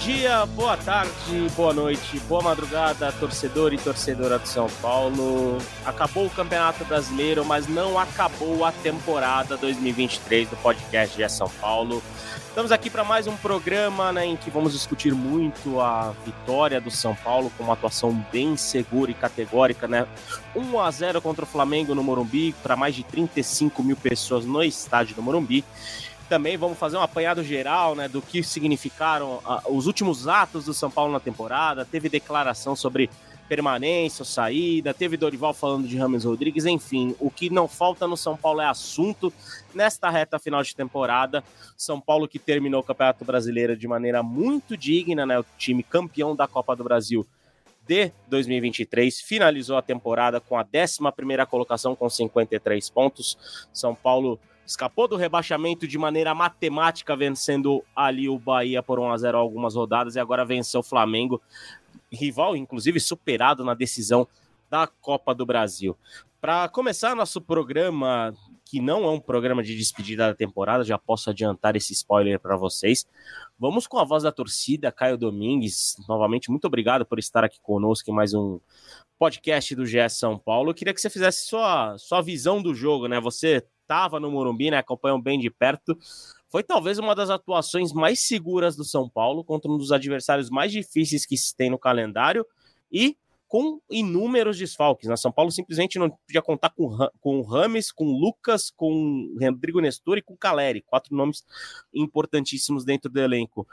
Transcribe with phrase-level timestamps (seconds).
[0.00, 5.58] Dia, boa tarde, boa noite, boa madrugada, torcedor e torcedora do São Paulo.
[5.84, 12.02] Acabou o Campeonato Brasileiro, mas não acabou a temporada 2023 do podcast de São Paulo.
[12.48, 16.90] Estamos aqui para mais um programa né, em que vamos discutir muito a vitória do
[16.90, 20.06] São Paulo com uma atuação bem segura e categórica, né?
[20.56, 24.64] 1 a 0 contra o Flamengo no Morumbi, para mais de 35 mil pessoas no
[24.64, 25.62] estádio do Morumbi
[26.30, 30.72] também vamos fazer um apanhado geral né, do que significaram uh, os últimos atos do
[30.72, 31.84] São Paulo na temporada.
[31.84, 33.10] Teve declaração sobre
[33.48, 38.36] permanência saída, teve Dorival falando de Rames Rodrigues, enfim, o que não falta no São
[38.36, 39.32] Paulo é assunto
[39.74, 41.42] nesta reta final de temporada.
[41.76, 45.40] São Paulo que terminou o Campeonato Brasileiro de maneira muito digna, né?
[45.40, 47.26] O time campeão da Copa do Brasil
[47.84, 51.00] de 2023 finalizou a temporada com a 11
[51.50, 53.66] colocação com 53 pontos.
[53.72, 54.38] São Paulo
[54.70, 59.74] escapou do rebaixamento de maneira matemática, vencendo ali o Bahia por 1 a 0 algumas
[59.74, 61.42] rodadas e agora venceu o Flamengo,
[62.10, 64.28] rival inclusive superado na decisão
[64.70, 65.98] da Copa do Brasil.
[66.40, 68.32] Para começar nosso programa,
[68.64, 72.56] que não é um programa de despedida da temporada, já posso adiantar esse spoiler para
[72.56, 73.04] vocês.
[73.58, 75.96] Vamos com a voz da torcida, Caio Domingues.
[76.08, 78.60] Novamente, muito obrigado por estar aqui conosco em mais um
[79.18, 80.70] podcast do GS São Paulo.
[80.70, 83.20] Eu queria que você fizesse sua, sua visão do jogo, né?
[83.20, 84.78] Você estava no Morumbi, né?
[84.78, 85.98] Acompanham bem de perto.
[86.48, 90.70] Foi talvez uma das atuações mais seguras do São Paulo contra um dos adversários mais
[90.70, 92.46] difíceis que se tem no calendário
[92.90, 93.16] e
[93.48, 95.08] com inúmeros desfalques.
[95.08, 95.16] Né?
[95.16, 100.22] São Paulo simplesmente não podia contar com, com Rames, com Lucas, com Rodrigo Nestor e
[100.22, 101.44] com Caleri, quatro nomes
[101.92, 103.66] importantíssimos dentro do elenco.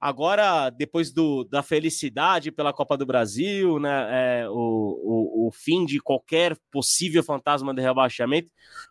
[0.00, 5.84] Agora, depois do, da felicidade pela Copa do Brasil, né, é, o, o, o, fim
[5.84, 8.48] de qualquer possível fantasma de rebaixamento,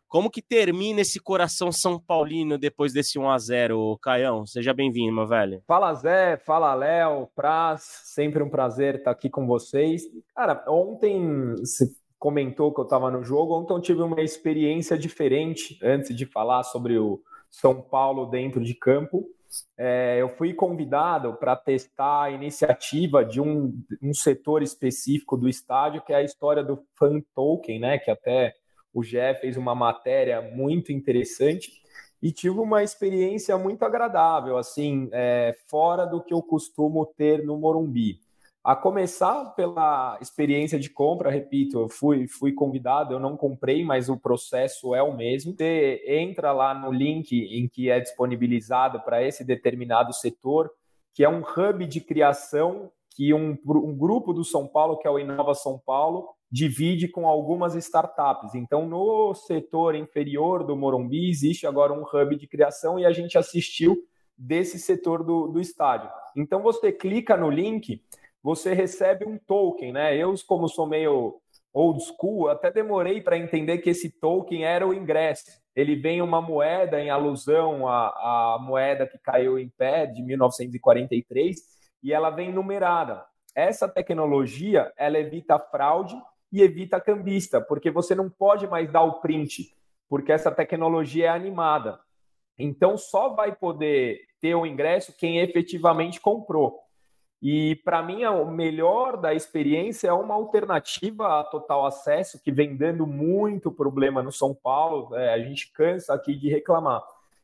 [0.09, 4.45] como que termina esse coração São Paulino depois desse 1 a 0 Caião?
[4.45, 5.63] Seja bem-vindo, meu velho.
[5.65, 10.01] Fala Zé, fala Léo, Praz, sempre um prazer estar aqui com vocês.
[10.35, 11.89] Cara, ontem você
[12.19, 16.63] comentou que eu estava no jogo, ontem eu tive uma experiência diferente antes de falar
[16.63, 19.25] sobre o São Paulo dentro de campo
[19.77, 26.01] é, eu fui convidado para testar a iniciativa de um, um setor específico do estádio,
[26.01, 27.97] que é a história do fan token, né?
[27.97, 28.53] Que até
[28.93, 31.71] o Gé fez uma matéria muito interessante
[32.21, 37.57] e tive uma experiência muito agradável, assim, é, fora do que eu costumo ter no
[37.57, 38.19] Morumbi.
[38.67, 44.09] A começar pela experiência de compra, repito, eu fui, fui convidado, eu não comprei, mas
[44.09, 45.53] o processo é o mesmo.
[45.53, 50.69] Você entra lá no link em que é disponibilizado para esse determinado setor,
[51.13, 55.09] que é um hub de criação que um, um grupo do São Paulo, que é
[55.09, 58.53] o Inova São Paulo, divide com algumas startups.
[58.53, 63.37] Então, no setor inferior do Morumbi, existe agora um hub de criação e a gente
[63.37, 63.95] assistiu
[64.37, 66.09] desse setor do, do estádio.
[66.35, 68.01] Então, você clica no link
[68.47, 70.15] você recebe um token, né?
[70.15, 71.35] Eu, como sou meio
[71.73, 75.43] old school, até demorei para entender que esse token era o ingresso.
[75.75, 81.57] Ele vem uma moeda em alusão à, à moeda que caiu em pé de 1943
[82.01, 83.25] e ela vem numerada.
[83.53, 86.15] Essa tecnologia ela evita fraude
[86.49, 89.75] e evita cambista, porque você não pode mais dar o print,
[90.07, 91.99] porque essa tecnologia é animada.
[92.57, 96.86] Então só vai poder ter o ingresso quem efetivamente comprou.
[97.41, 102.75] E para mim, o melhor da experiência é uma alternativa a total acesso, que vem
[102.75, 105.15] dando muito problema no São Paulo.
[105.15, 107.03] É, a gente cansa aqui de reclamar.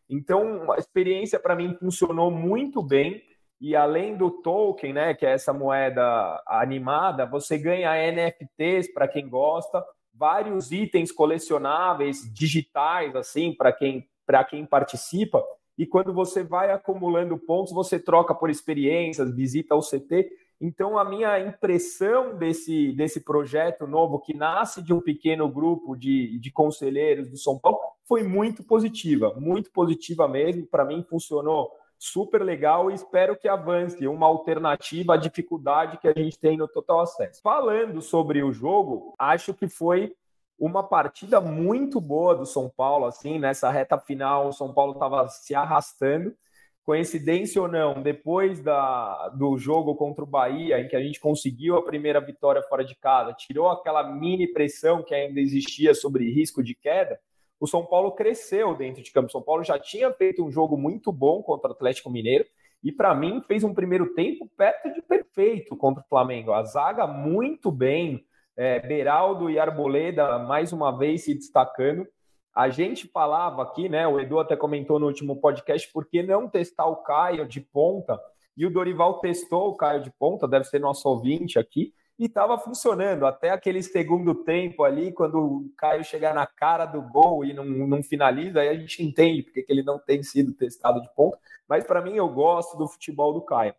[0.10, 3.22] Então, a experiência para mim funcionou muito bem.
[3.62, 9.30] E além do token, né, que é essa moeda animada, você ganha NFTs para quem
[9.30, 9.84] gosta,
[10.14, 14.06] vários itens colecionáveis digitais, assim, para quem,
[14.50, 15.42] quem participa
[15.78, 20.30] e quando você vai acumulando pontos, você troca por experiências, visita o CT.
[20.62, 26.40] Então, a minha impressão desse, desse projeto novo, que nasce de um pequeno grupo de,
[26.40, 30.66] de conselheiros do São Paulo, foi muito positiva, muito positiva mesmo.
[30.68, 36.14] Para mim, funcionou super legal e espero que avance uma alternativa à dificuldade que a
[36.14, 37.42] gente tem no Total Acesso.
[37.42, 40.14] Falando sobre o jogo, acho que foi
[40.58, 45.28] uma partida muito boa do São Paulo, assim, nessa reta final, o São Paulo estava
[45.28, 46.36] se arrastando.
[46.84, 51.78] Coincidência ou não, depois da, do jogo contra o Bahia, em que a gente conseguiu
[51.78, 56.62] a primeira vitória fora de casa, tirou aquela mini pressão que ainda existia sobre risco
[56.62, 57.18] de queda,
[57.64, 59.28] o São Paulo cresceu dentro de campo.
[59.28, 62.46] O São Paulo já tinha feito um jogo muito bom contra o Atlético Mineiro
[62.84, 66.52] e, para mim, fez um primeiro tempo perto de perfeito contra o Flamengo.
[66.52, 72.08] A zaga muito bem, é, Beraldo e Arboleda mais uma vez se destacando.
[72.56, 74.08] A gente falava aqui, né?
[74.08, 78.20] O Edu até comentou no último podcast, por que não testar o Caio de ponta?
[78.56, 82.60] E o Dorival testou o Caio de ponta, deve ser nosso ouvinte aqui, e estava
[82.60, 87.54] funcionando até aquele segundo tempo ali, quando o Caio chegar na cara do gol e
[87.54, 91.40] não, não finaliza, aí a gente entende porque ele não tem sido testado de ponta.
[91.68, 93.74] Mas para mim, eu gosto do futebol do Caio.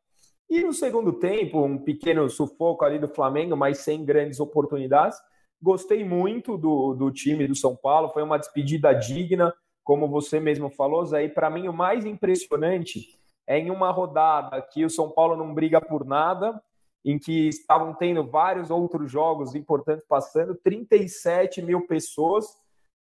[0.49, 5.19] E no segundo tempo, um pequeno sufoco ali do Flamengo, mas sem grandes oportunidades.
[5.61, 10.71] Gostei muito do, do time do São Paulo, foi uma despedida digna, como você mesmo
[10.71, 11.25] falou, Zé.
[11.25, 15.55] E para mim, o mais impressionante é em uma rodada que o São Paulo não
[15.55, 16.61] briga por nada,
[17.05, 22.47] em que estavam tendo vários outros jogos importantes passando, 37 mil pessoas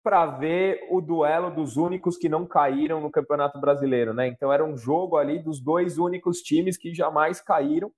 [0.03, 4.27] para ver o duelo dos únicos que não caíram no Campeonato Brasileiro, né?
[4.27, 7.89] Então era um jogo ali dos dois únicos times que jamais caíram.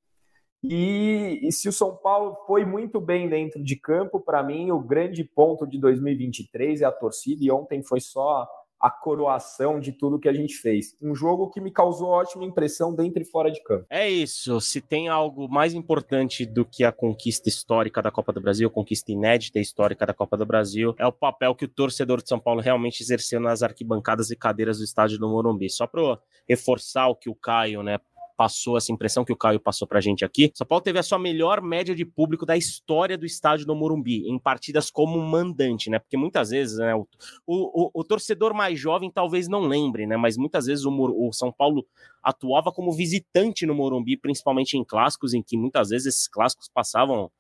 [0.64, 4.80] E, e se o São Paulo foi muito bem dentro de campo, para mim o
[4.80, 7.44] grande ponto de 2023 é a torcida.
[7.44, 8.48] E ontem foi só
[8.86, 10.96] a coroação de tudo que a gente fez.
[11.02, 13.84] Um jogo que me causou ótima impressão dentro e fora de campo.
[13.90, 14.62] É isso.
[14.62, 19.12] Se tem algo mais importante do que a conquista histórica da Copa do Brasil, conquista
[19.12, 22.62] inédita histórica da Copa do Brasil, é o papel que o torcedor de São Paulo
[22.62, 25.68] realmente exerceu nas arquibancadas e cadeiras do estádio do Morumbi.
[25.68, 27.98] Só para reforçar o que o Caio, né,
[28.36, 30.52] passou essa impressão que o Caio passou pra gente aqui.
[30.54, 34.28] São Paulo teve a sua melhor média de público da história do estádio do Morumbi,
[34.28, 36.00] em partidas como mandante, né?
[36.00, 37.08] Porque muitas vezes, né, o,
[37.48, 40.18] o, o torcedor mais jovem talvez não lembre, né?
[40.18, 41.86] Mas muitas vezes o, o São Paulo
[42.22, 47.32] atuava como visitante no Morumbi, principalmente em clássicos, em que muitas vezes esses clássicos passavam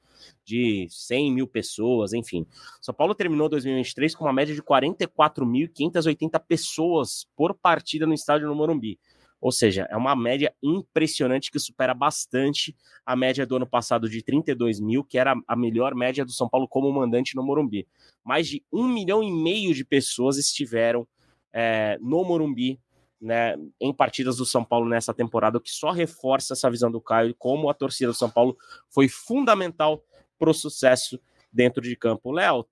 [0.44, 2.46] de 100 mil pessoas, enfim.
[2.82, 8.56] São Paulo terminou 2023 com uma média de 44.580 pessoas por partida no estádio no
[8.56, 9.00] Morumbi.
[9.46, 12.76] Ou seja, é uma média impressionante que supera bastante
[13.06, 16.50] a média do ano passado de 32 mil, que era a melhor média do São
[16.50, 17.88] Paulo como mandante no Morumbi.
[18.24, 21.08] Mais de um milhão e meio de pessoas estiveram
[21.54, 22.82] é, no Morumbi
[23.22, 27.00] né, em partidas do São Paulo nessa temporada, o que só reforça essa visão do
[27.00, 28.58] Caio, como a torcida do São Paulo
[28.90, 30.04] foi fundamental
[30.40, 31.20] para o sucesso
[31.54, 32.32] dentro de campo.
[32.32, 32.66] Léo,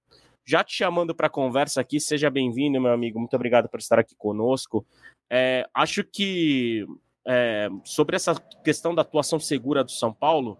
[0.46, 3.20] já te chamando para conversa aqui, seja bem-vindo, meu amigo.
[3.20, 4.86] Muito obrigado por estar aqui conosco.
[5.30, 6.86] É, acho que
[7.26, 10.58] é, sobre essa questão da atuação segura do São Paulo,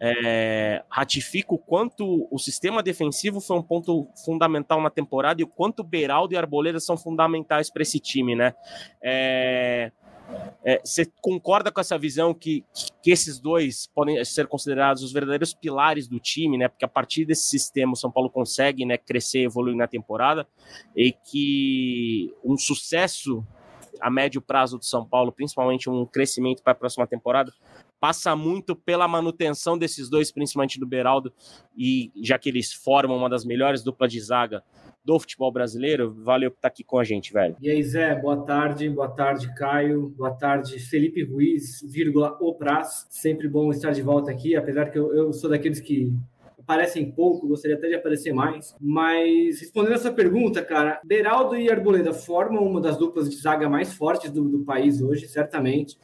[0.00, 5.48] é, ratifico o quanto o sistema defensivo foi um ponto fundamental na temporada e o
[5.48, 8.52] quanto Beraldo e Arboleda são fundamentais para esse time, né?
[9.02, 9.92] É,
[10.64, 12.64] é, você concorda com essa visão que,
[13.02, 16.68] que esses dois podem ser considerados os verdadeiros pilares do time, né?
[16.68, 20.46] Porque a partir desse sistema o São Paulo consegue né, crescer evoluir na temporada
[20.96, 23.44] e que um sucesso
[24.00, 27.52] a médio prazo do São Paulo, principalmente um crescimento para a próxima temporada,
[28.02, 31.32] passa muito pela manutenção desses dois, principalmente do Beraldo,
[31.78, 34.64] e já que eles formam uma das melhores duplas de zaga
[35.04, 37.56] do futebol brasileiro, valeu por estar aqui com a gente, velho.
[37.62, 43.06] E aí, Zé, boa tarde, boa tarde, Caio, boa tarde, Felipe Ruiz, vírgula, o Praz,
[43.08, 46.12] sempre bom estar de volta aqui, apesar que eu, eu sou daqueles que
[46.58, 48.74] aparecem pouco, gostaria até de aparecer mais.
[48.80, 53.94] Mas respondendo essa pergunta, cara, Beraldo e Arboleda formam uma das duplas de zaga mais
[53.94, 55.96] fortes do, do país hoje, certamente.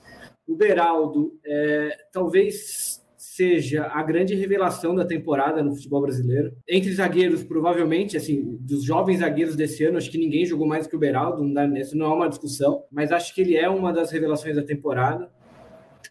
[0.48, 3.06] O Beraldo é, talvez
[3.38, 6.52] seja a grande revelação da temporada no futebol brasileiro.
[6.68, 10.96] Entre zagueiros, provavelmente, assim, dos jovens zagueiros desse ano, acho que ninguém jogou mais que
[10.96, 13.92] o Beraldo, não dá, isso não é uma discussão, mas acho que ele é uma
[13.92, 15.30] das revelações da temporada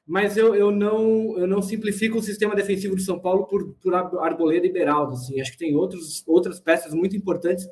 [0.07, 3.93] mas eu, eu, não, eu não simplifico o sistema defensivo do São Paulo por, por
[3.93, 5.13] Arboleda e Beraldo.
[5.13, 5.41] Assim.
[5.41, 7.67] Acho que tem outros, outras peças muito importantes.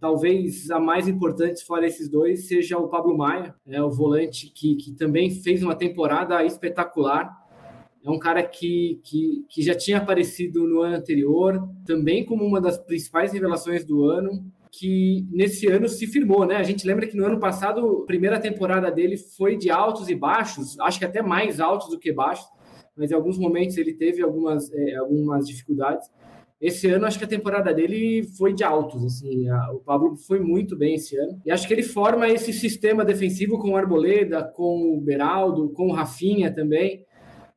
[0.00, 4.74] Talvez a mais importante, fora esses dois, seja o Pablo Maia, é o volante que,
[4.74, 7.32] que também fez uma temporada espetacular.
[8.04, 12.60] É um cara que, que, que já tinha aparecido no ano anterior, também como uma
[12.60, 14.44] das principais revelações do ano
[14.78, 16.56] que nesse ano se firmou, né?
[16.56, 20.14] A gente lembra que no ano passado, a primeira temporada dele foi de altos e
[20.14, 22.46] baixos, acho que até mais altos do que baixos,
[22.96, 26.08] mas em alguns momentos ele teve algumas, é, algumas dificuldades.
[26.60, 30.40] Esse ano, acho que a temporada dele foi de altos, assim, a, o Pablo foi
[30.40, 31.40] muito bem esse ano.
[31.44, 35.88] E acho que ele forma esse sistema defensivo com o Arboleda, com o Beraldo, com
[35.88, 37.04] o Rafinha também.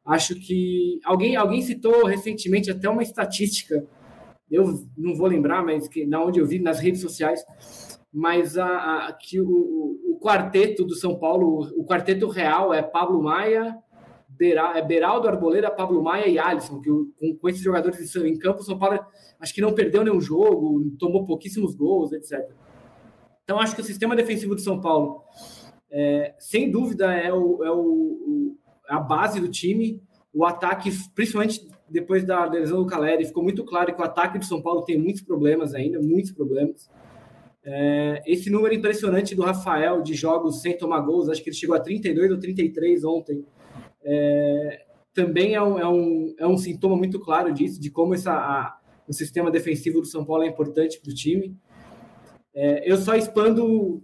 [0.05, 3.85] Acho que alguém, alguém citou recentemente até uma estatística
[4.50, 7.44] eu não vou lembrar, mas que na onde eu vi nas redes sociais,
[8.12, 13.22] mas a, a que o, o, quarteto do São Paulo, o quarteto real é Pablo
[13.22, 13.77] Maia,
[14.27, 18.60] Bera, é Beraldo Arboleda, Pablo Maia e Alisson, que com, com esses jogadores em campo,
[18.60, 19.00] o São Paulo
[19.39, 22.50] acho que não perdeu nenhum jogo, tomou pouquíssimos gols, etc.
[23.44, 25.24] Então acho que o sistema defensivo do São Paulo,
[25.91, 28.56] é, sem dúvida, é, o, é o,
[28.88, 30.01] a base do time.
[30.32, 34.46] O ataque, principalmente depois da lesão do Caleri, ficou muito claro que o ataque do
[34.46, 36.89] São Paulo tem muitos problemas ainda, muitos problemas.
[37.63, 41.75] É, esse número impressionante do Rafael de jogos sem tomar gols, acho que ele chegou
[41.75, 43.46] a 32 ou 33 ontem,
[44.03, 48.31] é, também é um, é, um, é um sintoma muito claro disso, de como essa,
[48.31, 51.58] a, o sistema defensivo do São Paulo é importante para o time.
[52.53, 54.01] É, eu só expando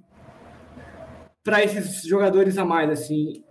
[1.43, 3.43] para esses jogadores a mais, assim.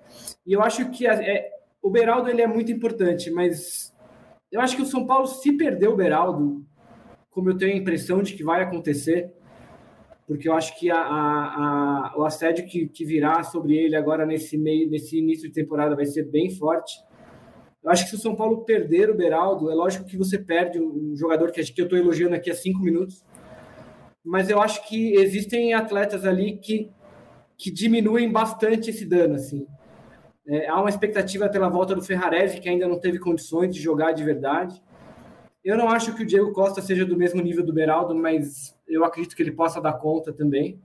[0.47, 1.51] E eu acho que a, é,
[1.81, 3.94] o Beraldo ele é muito importante, mas
[4.55, 6.65] eu acho que o São Paulo, se perder o Beraldo,
[7.29, 9.33] como eu tenho a impressão de que vai acontecer,
[10.29, 14.25] porque eu acho que a, a, a, o assédio que, que virá sobre ele agora
[14.25, 16.95] nesse meio, nesse início de temporada vai ser bem forte.
[17.83, 20.81] Eu acho que se o São Paulo perder o Beraldo, é lógico que você perde
[20.81, 23.25] um jogador que, que eu estou elogiando aqui há cinco minutos,
[24.25, 26.93] mas eu acho que existem atletas ali que,
[27.59, 29.35] que diminuem bastante esse dano.
[29.35, 29.67] Assim.
[30.47, 34.13] É, há uma expectativa pela volta do Ferrarese, que ainda não teve condições de jogar
[34.13, 34.81] de verdade.
[35.65, 39.05] Eu não acho que o Diego Costa seja do mesmo nível do Beraldo, mas eu
[39.05, 40.79] acredito que ele possa dar conta também.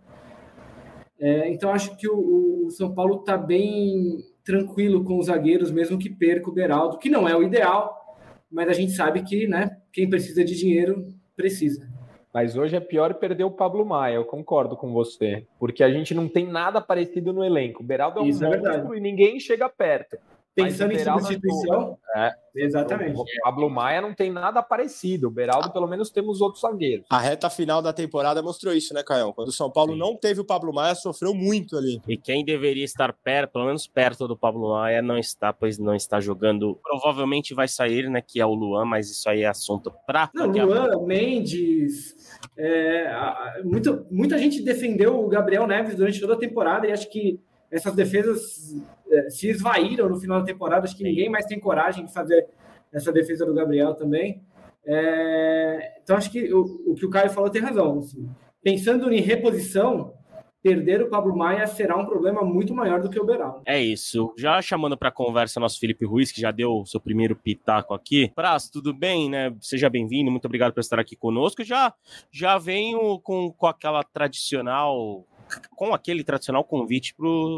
[1.19, 5.99] É, então, acho que o, o São Paulo está bem tranquilo com os zagueiros, mesmo
[5.99, 8.17] que perca o Beraldo, que não é o ideal,
[8.49, 11.88] mas a gente sabe que né, quem precisa de dinheiro precisa.
[12.33, 15.45] Mas hoje é pior perder o Pablo Maia, eu concordo com você.
[15.57, 17.81] Porque a gente não tem nada parecido no elenco.
[17.81, 20.17] O Beraldo é um Isso é monstro é e ninguém chega perto.
[20.63, 21.97] Pensando em substituição.
[22.15, 23.19] É, exatamente.
[23.19, 25.27] O Pablo Maia não tem nada parecido.
[25.27, 27.05] O Beraldo, pelo menos, temos outros zagueiros.
[27.09, 29.33] A reta final da temporada mostrou isso, né, Caio?
[29.33, 29.99] Quando o São Paulo Sim.
[29.99, 32.01] não teve o Pablo Maia, sofreu muito ali.
[32.07, 35.95] E quem deveria estar perto, pelo menos perto do Pablo Maia, não está, pois não
[35.95, 36.79] está jogando.
[36.83, 38.21] Provavelmente vai sair, né?
[38.25, 40.29] Que é o Luan, mas isso aí é assunto pra.
[40.33, 42.15] Não, Luan, Mendes.
[42.57, 47.39] É, muita, muita gente defendeu o Gabriel Neves durante toda a temporada e acho que
[47.71, 48.75] essas defesas
[49.09, 50.85] é, se esvaíram no final da temporada.
[50.85, 52.47] Acho que ninguém mais tem coragem de fazer
[52.91, 54.43] essa defesa do Gabriel também.
[54.85, 57.99] É, então, acho que o, o, que o Caio falou tem razão.
[57.99, 58.29] Assim.
[58.63, 60.13] Pensando em reposição,
[60.61, 63.61] perder o Pablo Maia será um problema muito maior do que o Beraldo.
[63.65, 64.33] É isso.
[64.37, 68.31] Já chamando para conversa nosso Felipe Ruiz, que já deu o seu primeiro pitaco aqui.
[68.35, 69.55] Praz, tudo bem, né?
[69.61, 71.63] Seja bem-vindo, muito obrigado por estar aqui conosco.
[71.63, 71.93] Já
[72.31, 75.25] já venho com, com aquela tradicional
[75.75, 77.13] com aquele tradicional convite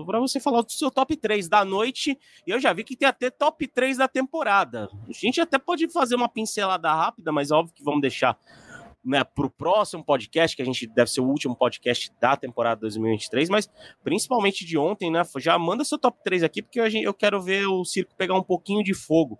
[0.06, 2.18] para você falar do seu top 3 da noite.
[2.46, 4.90] E eu já vi que tem até top 3 da temporada.
[5.08, 8.38] A gente até pode fazer uma pincelada rápida, mas óbvio que vamos deixar
[9.04, 12.82] né, para o próximo podcast, que a gente deve ser o último podcast da temporada
[12.82, 13.70] 2023, mas
[14.04, 15.24] principalmente de ontem, né?
[15.38, 18.84] Já manda seu top 3 aqui, porque eu quero ver o circo pegar um pouquinho
[18.84, 19.40] de fogo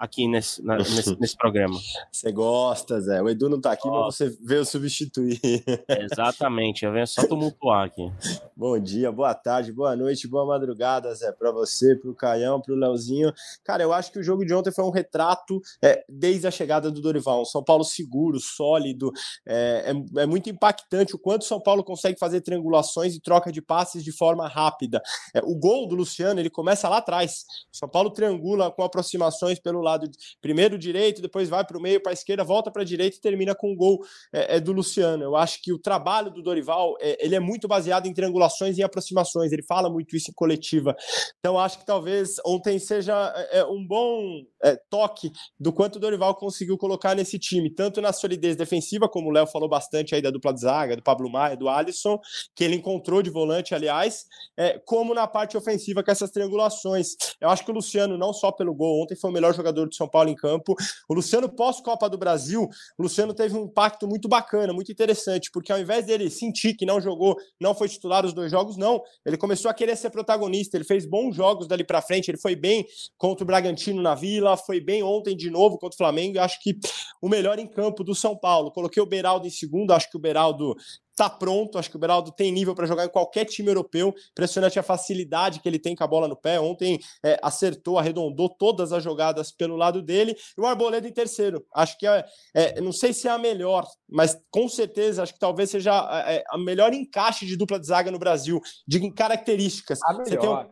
[0.00, 1.78] aqui nesse, na, nesse, nesse, programa.
[2.10, 3.20] Você gosta, Zé.
[3.20, 5.38] O Edu não tá aqui, mas você veio substituir.
[6.10, 8.10] Exatamente, eu venho só tumultuar aqui.
[8.56, 12.72] Bom dia, boa tarde, boa noite, boa madrugada, Zé, para você, para o Caião, para
[12.72, 13.30] o Leozinho.
[13.62, 16.90] Cara, eu acho que o jogo de ontem foi um retrato é, desde a chegada
[16.90, 17.42] do Dorival.
[17.42, 19.12] Um São Paulo seguro, sólido.
[19.46, 23.60] É, é, é muito impactante o quanto São Paulo consegue fazer triangulações e troca de
[23.60, 25.02] passes de forma rápida.
[25.34, 27.44] É, o gol do Luciano, ele começa lá atrás.
[27.70, 32.00] São Paulo triangula com aproximações pelo lado lado primeiro direito, depois vai para o meio,
[32.00, 34.00] para a esquerda, volta para a direita e termina com o gol
[34.32, 35.22] é, é, do Luciano.
[35.22, 38.82] Eu acho que o trabalho do Dorival é, ele é muito baseado em triangulações e
[38.82, 39.52] aproximações.
[39.52, 40.96] Ele fala muito isso em coletiva.
[41.38, 46.00] Então acho que talvez ontem seja é, é um bom é, toque do quanto o
[46.00, 50.22] Dorival conseguiu colocar nesse time, tanto na solidez defensiva, como o Léo falou bastante aí
[50.22, 52.18] da dupla de zaga, do Pablo Maia, do Alisson,
[52.54, 54.24] que ele encontrou de volante, aliás,
[54.56, 57.08] é, como na parte ofensiva com essas triangulações.
[57.40, 59.96] Eu acho que o Luciano, não só pelo gol, ontem foi o melhor jogador de
[59.96, 60.74] São Paulo em campo.
[61.08, 62.68] O Luciano, pós-Copa do Brasil,
[62.98, 66.86] o Luciano teve um impacto muito bacana, muito interessante, porque ao invés dele sentir que
[66.86, 69.02] não jogou, não foi titular os dois jogos, não.
[69.24, 72.56] Ele começou a querer ser protagonista, ele fez bons jogos dali para frente, ele foi
[72.56, 76.38] bem contra o Bragantino na Vila, foi bem ontem de novo contra o Flamengo, e
[76.38, 76.78] acho que
[77.20, 78.70] o melhor em campo do São Paulo.
[78.70, 80.74] Coloquei o Beraldo em segundo, acho que o Beraldo
[81.20, 81.78] tá pronto.
[81.78, 84.14] Acho que o Beraldo tem nível para jogar em qualquer time europeu.
[84.30, 86.58] Impressionante a facilidade que ele tem com a bola no pé.
[86.58, 90.34] Ontem é, acertou, arredondou todas as jogadas pelo lado dele.
[90.56, 91.62] E o Arboleda em terceiro.
[91.74, 92.24] Acho que é,
[92.54, 96.32] é não sei se é a melhor, mas com certeza acho que talvez seja a,
[96.32, 98.58] é, a melhor encaixe de dupla de zaga no Brasil,
[98.88, 99.98] de características.
[100.06, 100.70] A melhor.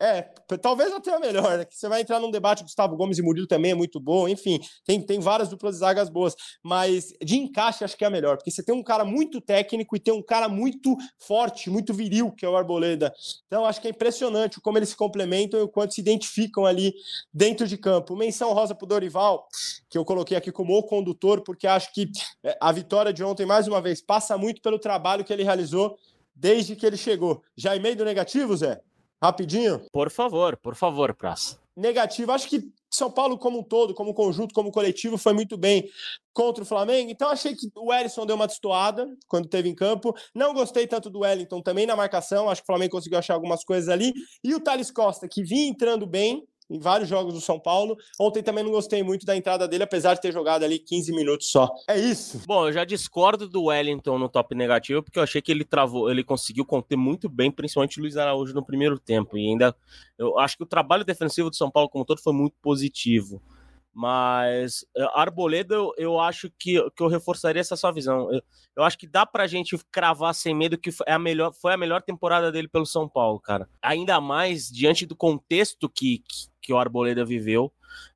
[0.00, 0.22] É,
[0.62, 1.64] talvez até a melhor, né?
[1.64, 4.60] Que você vai entrar num debate, Gustavo Gomes e Murilo também é muito bom, enfim,
[4.84, 8.36] tem, tem várias duplas de zagas boas, mas de encaixe acho que é a melhor,
[8.36, 12.30] porque você tem um cara muito técnico e tem um cara muito forte, muito viril,
[12.30, 13.12] que é o Arboleda.
[13.46, 16.94] Então acho que é impressionante como eles se complementam e o quanto se identificam ali
[17.34, 18.14] dentro de campo.
[18.14, 19.48] Menção rosa pro Dorival,
[19.90, 22.08] que eu coloquei aqui como o condutor, porque acho que
[22.44, 25.96] é, a vitória de ontem, mais uma vez, passa muito pelo trabalho que ele realizou
[26.36, 27.42] desde que ele chegou.
[27.56, 28.80] Já e-mail do negativo, Zé?
[29.22, 29.80] Rapidinho?
[29.92, 31.58] Por favor, por favor, Praça.
[31.76, 32.32] Negativo.
[32.32, 35.88] Acho que São Paulo, como um todo, como conjunto, como coletivo, foi muito bem
[36.32, 37.10] contra o Flamengo.
[37.10, 40.14] Então, achei que o Ellison deu uma destoada quando teve em campo.
[40.34, 42.48] Não gostei tanto do Wellington também na marcação.
[42.48, 44.12] Acho que o Flamengo conseguiu achar algumas coisas ali.
[44.42, 47.96] E o Thales Costa, que vinha entrando bem, em vários jogos do São Paulo.
[48.20, 51.50] Ontem também não gostei muito da entrada dele, apesar de ter jogado ali 15 minutos
[51.50, 51.68] só.
[51.88, 52.40] É isso.
[52.46, 56.10] Bom, eu já discordo do Wellington no top negativo, porque eu achei que ele travou,
[56.10, 59.36] ele conseguiu conter muito bem, principalmente o Luiz Araújo no primeiro tempo.
[59.38, 59.74] E ainda
[60.18, 63.40] eu acho que o trabalho defensivo do São Paulo como todo foi muito positivo.
[63.98, 68.32] Mas eh, Arboleda, eu, eu acho que, que eu reforçaria essa sua visão.
[68.32, 68.40] Eu,
[68.76, 71.76] eu acho que dá pra gente cravar sem medo que é a melhor, foi a
[71.76, 73.68] melhor temporada dele pelo São Paulo, cara.
[73.82, 77.72] Ainda mais diante do contexto que, que, que o Arboleda viveu,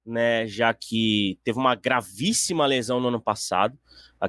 [0.07, 0.47] né?
[0.47, 3.77] Já que teve uma gravíssima lesão no ano passado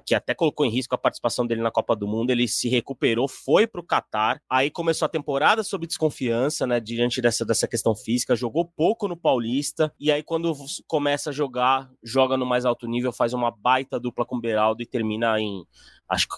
[0.05, 2.31] que até colocou em risco a participação dele na Copa do Mundo.
[2.31, 4.41] Ele se recuperou, foi para o Catar.
[4.49, 6.79] Aí começou a temporada sob desconfiança, né?
[6.79, 8.35] Diante dessa, dessa questão física.
[8.35, 9.93] Jogou pouco no Paulista.
[9.99, 10.53] E aí, quando
[10.87, 14.81] começa a jogar, joga no mais alto nível, faz uma baita dupla com o Beraldo
[14.81, 15.65] e termina em.
[16.07, 16.35] Acho que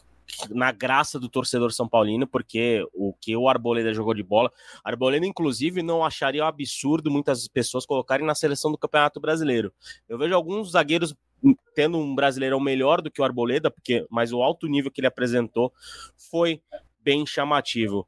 [0.50, 4.51] na graça do torcedor São Paulino, porque o que o Arboleda jogou de bola,
[4.84, 9.74] Arboleda, inclusive, não acharia um absurdo muitas pessoas colocarem na seleção do Campeonato Brasileiro.
[10.08, 11.15] Eu vejo alguns zagueiros
[11.75, 15.08] tendo um brasileirão melhor do que o Arboleda, porque mas o alto nível que ele
[15.08, 15.72] apresentou
[16.15, 16.62] foi
[17.01, 18.08] bem chamativo.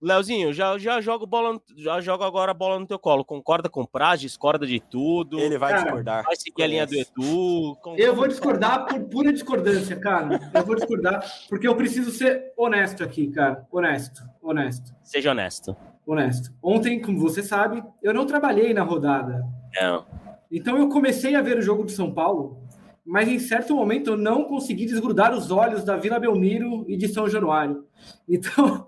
[0.00, 3.24] Leozinho, já, já jogo bola, já jogo agora a bola no teu colo.
[3.24, 5.40] Concorda com o Praz, discorda de tudo.
[5.40, 6.24] Ele vai cara, discordar.
[6.24, 7.76] Vai seguir a linha do Edu.
[7.96, 10.38] Eu vou discordar por pura discordância, cara.
[10.54, 13.66] Eu vou discordar porque eu preciso ser honesto aqui, cara.
[13.72, 14.94] Honesto, honesto.
[15.02, 15.76] Seja honesto.
[16.06, 16.54] Honesto.
[16.62, 19.44] Ontem, como você sabe, eu não trabalhei na rodada.
[19.80, 20.06] Não.
[20.50, 22.62] Então eu comecei a ver o jogo de São Paulo,
[23.04, 27.08] mas em certo momento eu não consegui desgrudar os olhos da Vila Belmiro e de
[27.08, 27.86] São Januário.
[28.28, 28.86] Então,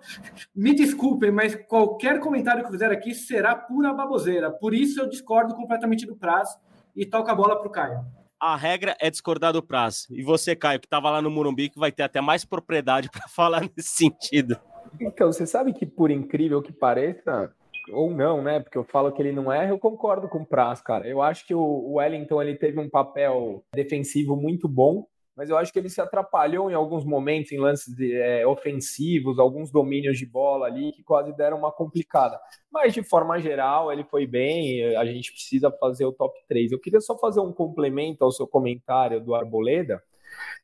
[0.54, 4.50] me desculpem, mas qualquer comentário que eu fizer aqui será pura baboseira.
[4.50, 6.58] Por isso eu discordo completamente do prazo
[6.94, 8.04] e toco a bola para o Caio.
[8.38, 10.06] A regra é discordar do prazo.
[10.10, 13.26] E você, Caio, que estava lá no Murumbi, que vai ter até mais propriedade para
[13.28, 14.58] falar nesse sentido.
[15.00, 17.52] Então, você sabe que, por incrível que pareça,
[17.92, 18.60] ou não, né?
[18.60, 21.06] Porque eu falo que ele não erra, eu concordo com o Praz, cara.
[21.06, 25.72] Eu acho que o Wellington ele teve um papel defensivo muito bom, mas eu acho
[25.72, 30.26] que ele se atrapalhou em alguns momentos, em lances de, é, ofensivos, alguns domínios de
[30.26, 32.38] bola ali que quase deram uma complicada.
[32.70, 36.72] Mas de forma geral, ele foi bem, a gente precisa fazer o top 3.
[36.72, 40.02] Eu queria só fazer um complemento ao seu comentário do Arboleda.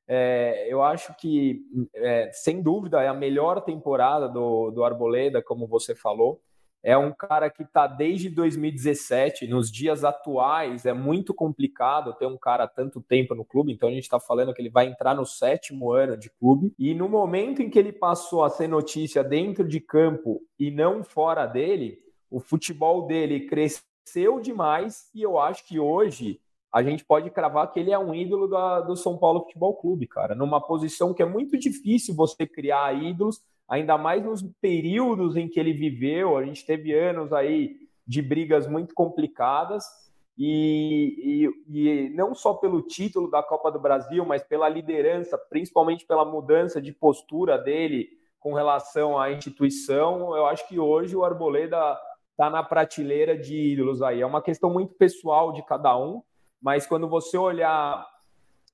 [0.07, 1.61] É, eu acho que,
[1.95, 6.41] é, sem dúvida, é a melhor temporada do, do Arboleda, como você falou.
[6.87, 12.39] É um cara que está desde 2017, nos dias atuais é muito complicado ter um
[12.39, 15.27] cara tanto tempo no clube, então a gente está falando que ele vai entrar no
[15.27, 16.73] sétimo ano de clube.
[16.79, 21.03] E no momento em que ele passou a ser notícia dentro de campo e não
[21.03, 21.99] fora dele,
[22.31, 26.41] o futebol dele cresceu demais e eu acho que hoje
[26.73, 30.07] a gente pode cravar que ele é um ídolo da, do São Paulo Futebol Clube,
[30.07, 35.49] cara, numa posição que é muito difícil você criar ídolos ainda mais nos períodos em
[35.49, 36.37] que ele viveu.
[36.37, 37.77] A gente teve anos aí
[38.07, 39.85] de brigas muito complicadas.
[40.39, 46.07] E, e, e, não só pelo título da Copa do Brasil, mas pela liderança, principalmente
[46.07, 51.99] pela mudança de postura dele com relação à instituição, eu acho que hoje o Arboleda
[52.31, 54.21] está na prateleira de ídolos aí.
[54.21, 56.23] É uma questão muito pessoal de cada um,
[56.61, 58.07] mas quando você olhar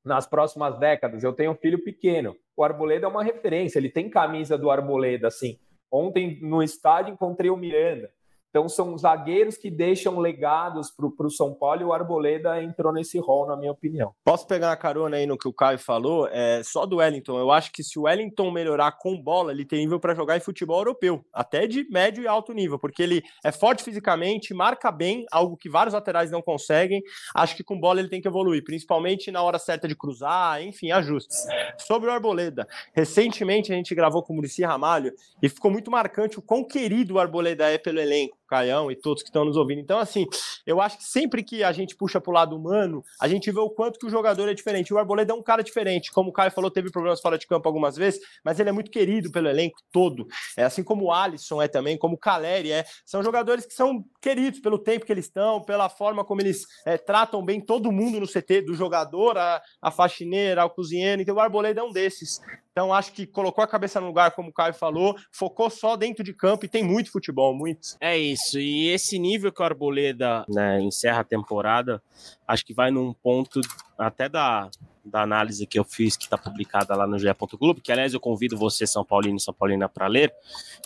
[0.04, 4.10] nas próximas décadas, eu tenho um filho pequeno, o Arboleda é uma referência, ele tem
[4.10, 5.58] camisa do Arboleda, assim.
[5.90, 8.10] Ontem no estádio encontrei o Miranda.
[8.52, 13.18] Então são zagueiros que deixam legados para o São Paulo e o Arboleda entrou nesse
[13.18, 14.14] rol, na minha opinião.
[14.22, 16.28] Posso pegar a carona aí no que o Caio falou?
[16.30, 17.38] É, só do Wellington.
[17.38, 20.40] Eu acho que se o Wellington melhorar com bola, ele tem nível para jogar em
[20.40, 25.24] futebol europeu, até de médio e alto nível, porque ele é forte fisicamente, marca bem,
[25.32, 27.02] algo que vários laterais não conseguem.
[27.34, 30.90] Acho que com bola ele tem que evoluir, principalmente na hora certa de cruzar, enfim,
[30.90, 31.46] ajustes.
[31.78, 36.38] Sobre o Arboleda, recentemente a gente gravou com o Murici Ramalho e ficou muito marcante
[36.38, 39.80] o quão querido o Arboleda é pelo elenco Caião e todos que estão nos ouvindo.
[39.80, 40.26] Então, assim,
[40.66, 43.70] eu acho que sempre que a gente puxa pro lado humano, a gente vê o
[43.70, 44.92] quanto que o jogador é diferente.
[44.92, 47.66] O Arboleda é um cara diferente, como o Caio falou, teve problemas fora de campo
[47.66, 50.26] algumas vezes, mas ele é muito querido pelo elenco todo.
[50.56, 52.84] É assim como o Alisson é também, como o Caleri é.
[53.06, 56.98] São jogadores que são queridos pelo tempo que eles estão, pela forma como eles é,
[56.98, 61.22] tratam bem todo mundo no CT, do jogador, a, a faxineira, ao cozinheiro.
[61.22, 62.40] Então, o Arboleda é um desses.
[62.72, 66.24] Então, acho que colocou a cabeça no lugar, como o Caio falou, focou só dentro
[66.24, 67.96] de campo e tem muito futebol, muito.
[68.00, 68.58] É isso.
[68.58, 72.02] E esse nível que o Arboleda né, encerra a temporada,
[72.48, 73.60] acho que vai num ponto
[73.98, 74.70] até da,
[75.04, 77.26] da análise que eu fiz, que está publicada lá no GE.
[77.58, 80.32] Globo, que aliás eu convido você, São Paulino e São Paulina, para ler,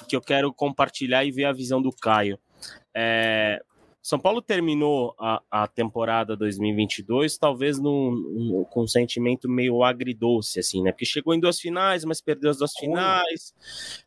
[0.09, 2.37] que eu quero compartilhar e ver a visão do Caio.
[2.93, 3.63] É,
[4.07, 10.61] são Paulo terminou a, a temporada 2022 talvez num, num, com um sentimento meio agridoce,
[10.61, 10.93] assim, né?
[10.93, 13.53] Porque chegou em duas finais, mas perdeu as duas finais.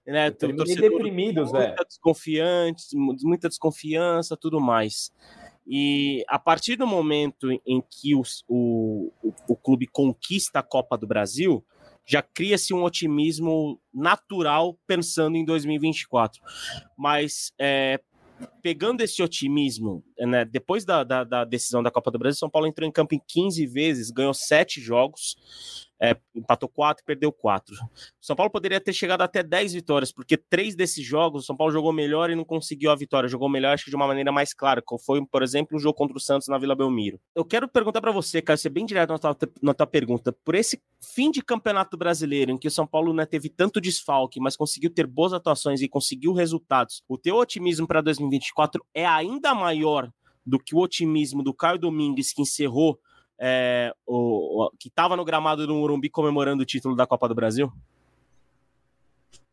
[0.08, 0.32] Né?
[0.32, 1.68] deprimido, Zé.
[1.68, 5.12] Muita desconfiante, muita desconfiança, tudo mais.
[5.68, 9.12] E a partir do momento em que o, o,
[9.50, 11.62] o clube conquista a Copa do Brasil,
[12.06, 16.42] já cria-se um otimismo natural pensando em 2024.
[16.98, 18.00] Mas é,
[18.62, 22.68] pegando esse otimismo, né, depois da, da, da, decisão da Copa do Brasil, São Paulo
[22.68, 25.36] entrou em campo em 15 vezes, ganhou 7 jogos,
[26.02, 27.76] é, empatou 4 e perdeu 4.
[28.22, 31.74] São Paulo poderia ter chegado até 10 vitórias, porque três desses jogos o São Paulo
[31.74, 33.28] jogou melhor e não conseguiu a vitória.
[33.28, 35.96] Jogou melhor, acho que de uma maneira mais clara, como foi, por exemplo, o jogo
[35.96, 37.20] contra o Santos na Vila Belmiro.
[37.36, 40.32] Eu quero perguntar para você, cara, ser bem direto na tua, na tua pergunta.
[40.32, 44.40] Por esse fim de campeonato brasileiro, em que o São Paulo né, teve tanto desfalque,
[44.40, 49.54] mas conseguiu ter boas atuações e conseguiu resultados, o teu otimismo para 2024 é ainda
[49.54, 50.10] maior
[50.46, 53.00] do que o otimismo do Caio Domingues, que encerrou
[53.40, 57.36] é, o, o, que estava no gramado do Morumbi comemorando o título da Copa do
[57.36, 57.72] Brasil?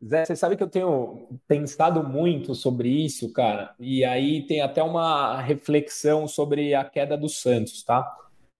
[0.05, 4.83] Zé, você sabe que eu tenho pensado muito sobre isso, cara, e aí tem até
[4.83, 8.07] uma reflexão sobre a queda do Santos, tá?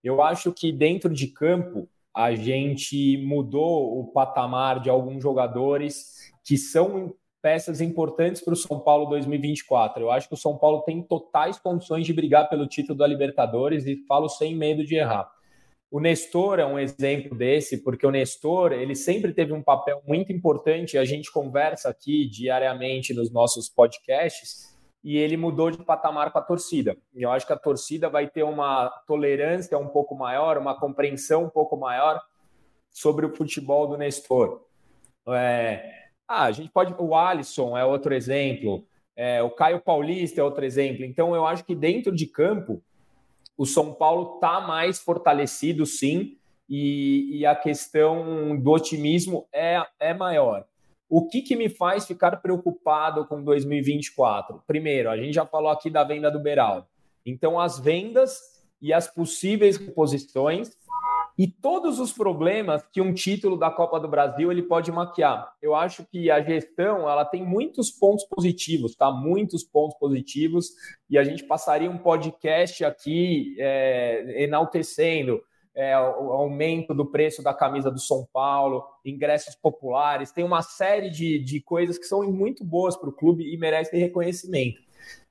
[0.03, 6.57] Eu acho que dentro de campo a gente mudou o patamar de alguns jogadores que
[6.57, 10.03] são peças importantes para o São Paulo 2024.
[10.03, 13.85] Eu acho que o São Paulo tem totais condições de brigar pelo título da Libertadores
[13.85, 15.29] e falo sem medo de errar.
[15.89, 20.33] O Nestor é um exemplo desse, porque o Nestor ele sempre teve um papel muito
[20.33, 20.97] importante.
[20.97, 26.41] A gente conversa aqui diariamente nos nossos podcasts e ele mudou de patamar com a
[26.41, 26.97] torcida.
[27.15, 31.45] E eu acho que a torcida vai ter uma tolerância um pouco maior, uma compreensão
[31.45, 32.21] um pouco maior
[32.89, 34.65] sobre o futebol do Nestor.
[35.29, 36.93] É, ah, a gente pode.
[36.97, 38.85] O Alisson é outro exemplo,
[39.15, 41.03] é, o Caio Paulista é outro exemplo.
[41.03, 42.83] Então, eu acho que dentro de campo,
[43.57, 46.37] o São Paulo está mais fortalecido, sim,
[46.69, 50.65] e, e, a questão do otimismo é, é maior.
[51.09, 54.61] O que, que me faz ficar preocupado com 2024?
[54.67, 56.87] Primeiro, a gente já falou aqui da venda do Beral.
[57.25, 58.37] Então, as vendas
[58.81, 60.76] e as possíveis reposições
[61.37, 65.53] e todos os problemas que um título da Copa do Brasil ele pode maquiar.
[65.61, 69.11] Eu acho que a gestão ela tem muitos pontos positivos, tá?
[69.11, 70.71] Muitos pontos positivos
[71.09, 75.39] e a gente passaria um podcast aqui é, enaltecendo
[75.75, 81.11] é, o aumento do preço da camisa do São Paulo, ingressos populares, tem uma série
[81.11, 84.81] de, de coisas que são muito boas para o clube e merecem reconhecimento.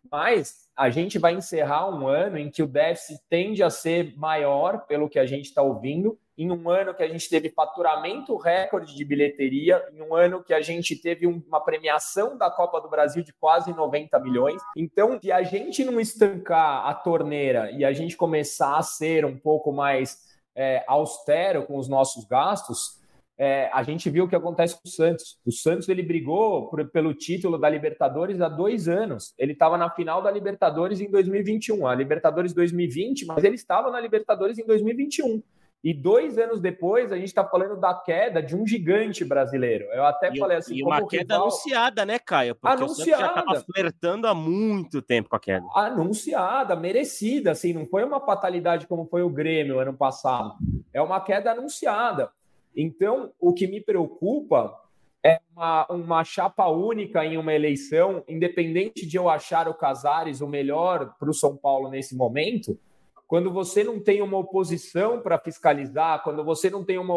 [0.08, 4.86] Mas a gente vai encerrar um ano em que o déficit tende a ser maior,
[4.86, 8.94] pelo que a gente está ouvindo, em um ano que a gente teve faturamento recorde
[8.94, 13.22] de bilheteria, em um ano que a gente teve uma premiação da Copa do Brasil
[13.22, 14.60] de quase 90 milhões.
[14.76, 19.38] Então, se a gente não estancar a torneira e a gente começar a ser um
[19.38, 23.00] pouco mais é, austero com os nossos gastos,
[23.38, 25.38] é, a gente viu o que acontece com o Santos.
[25.44, 29.34] O Santos ele brigou por, pelo título da Libertadores há dois anos.
[29.38, 34.00] Ele estava na final da Libertadores em 2021, a Libertadores 2020, mas ele estava na
[34.00, 35.42] Libertadores em 2021.
[35.84, 39.84] E dois anos depois, a gente está falando da queda de um gigante brasileiro.
[39.92, 40.74] Eu até e, falei assim.
[40.74, 41.42] E uma queda rival...
[41.42, 42.56] anunciada, né, Caio?
[42.56, 43.22] Porque anunciada.
[43.22, 45.64] já estava flertando há muito tempo com a queda.
[45.74, 47.52] Anunciada, merecida.
[47.52, 50.54] Assim, não foi uma fatalidade como foi o Grêmio ano passado.
[50.92, 52.32] É uma queda anunciada.
[52.76, 54.78] Então, o que me preocupa
[55.24, 60.46] é uma, uma chapa única em uma eleição, independente de eu achar o Casares o
[60.46, 62.78] melhor para o São Paulo nesse momento,
[63.26, 67.14] quando você não tem uma oposição para fiscalizar, quando você não tem uma,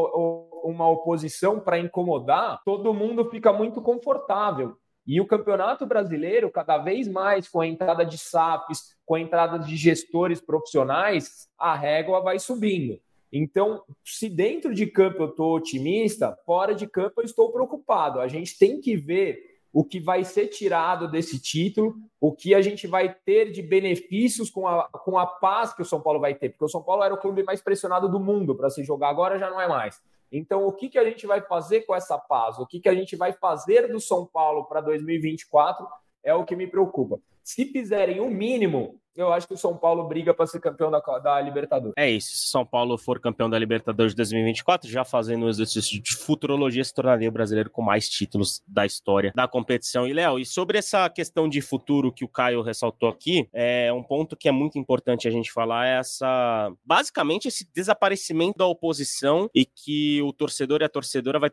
[0.63, 4.76] uma oposição para incomodar, todo mundo fica muito confortável.
[5.06, 9.60] E o Campeonato Brasileiro, cada vez mais com a entrada de SAPs, com a entrada
[9.60, 13.00] de gestores profissionais, a régua vai subindo.
[13.31, 18.19] Então, se dentro de campo eu estou otimista, fora de campo eu estou preocupado.
[18.19, 22.61] A gente tem que ver o que vai ser tirado desse título, o que a
[22.61, 26.33] gente vai ter de benefícios com a, com a paz que o São Paulo vai
[26.33, 29.09] ter, porque o São Paulo era o clube mais pressionado do mundo para se jogar,
[29.09, 30.01] agora já não é mais.
[30.31, 32.57] Então, o que, que a gente vai fazer com essa paz?
[32.59, 35.87] O que, que a gente vai fazer do São Paulo para 2024
[36.23, 37.19] é o que me preocupa.
[37.49, 40.99] Se fizerem o mínimo, eu acho que o São Paulo briga para ser campeão da,
[40.99, 41.95] da Libertadores.
[41.97, 42.38] É isso.
[42.38, 46.83] Se São Paulo for campeão da Libertadores de 2024, já fazendo um exercício de futurologia,
[46.83, 50.07] se tornaria o brasileiro com mais títulos da história da competição.
[50.07, 54.03] E, Léo, e sobre essa questão de futuro que o Caio ressaltou aqui, é um
[54.03, 56.71] ponto que é muito importante a gente falar é essa.
[56.85, 61.49] Basicamente, esse desaparecimento da oposição e que o torcedor e a torcedora vai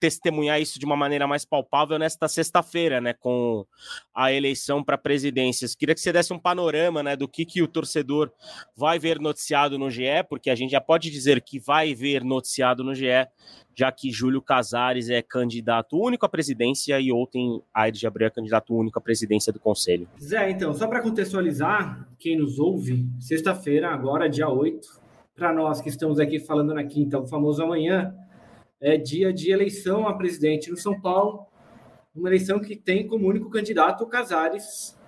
[0.00, 3.66] testemunhar isso de uma maneira mais palpável nesta sexta-feira, né, com
[4.14, 5.74] a eleição para presidências.
[5.74, 8.32] Queria que você desse um panorama, né, do que, que o torcedor
[8.74, 12.82] vai ver noticiado no GE, porque a gente já pode dizer que vai ver noticiado
[12.82, 13.28] no GE,
[13.76, 18.30] já que Júlio Casares é candidato único à presidência e ontem Aires de Abreu é
[18.30, 20.08] candidato único à presidência do Conselho.
[20.20, 25.00] Zé, então, só para contextualizar quem nos ouve, sexta-feira, agora dia 8,
[25.34, 28.14] para nós que estamos aqui falando na quinta, o famoso amanhã,
[28.80, 31.46] é dia de eleição a presidente no São Paulo,
[32.14, 34.98] uma eleição que tem como único candidato o Casares,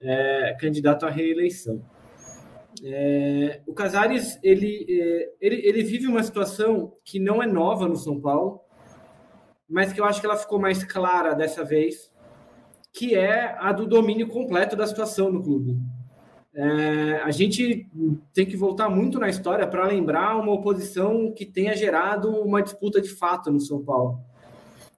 [0.00, 1.82] é, candidato à reeleição.
[2.82, 7.96] É, o Casares ele, é, ele, ele vive uma situação que não é nova no
[7.96, 8.60] São Paulo,
[9.68, 12.12] mas que eu acho que ela ficou mais clara dessa vez,
[12.92, 15.78] que é a do domínio completo da situação no clube.
[16.56, 17.88] É, a gente
[18.32, 23.00] tem que voltar muito na história para lembrar uma oposição que tenha gerado uma disputa
[23.00, 24.20] de fato no São Paulo.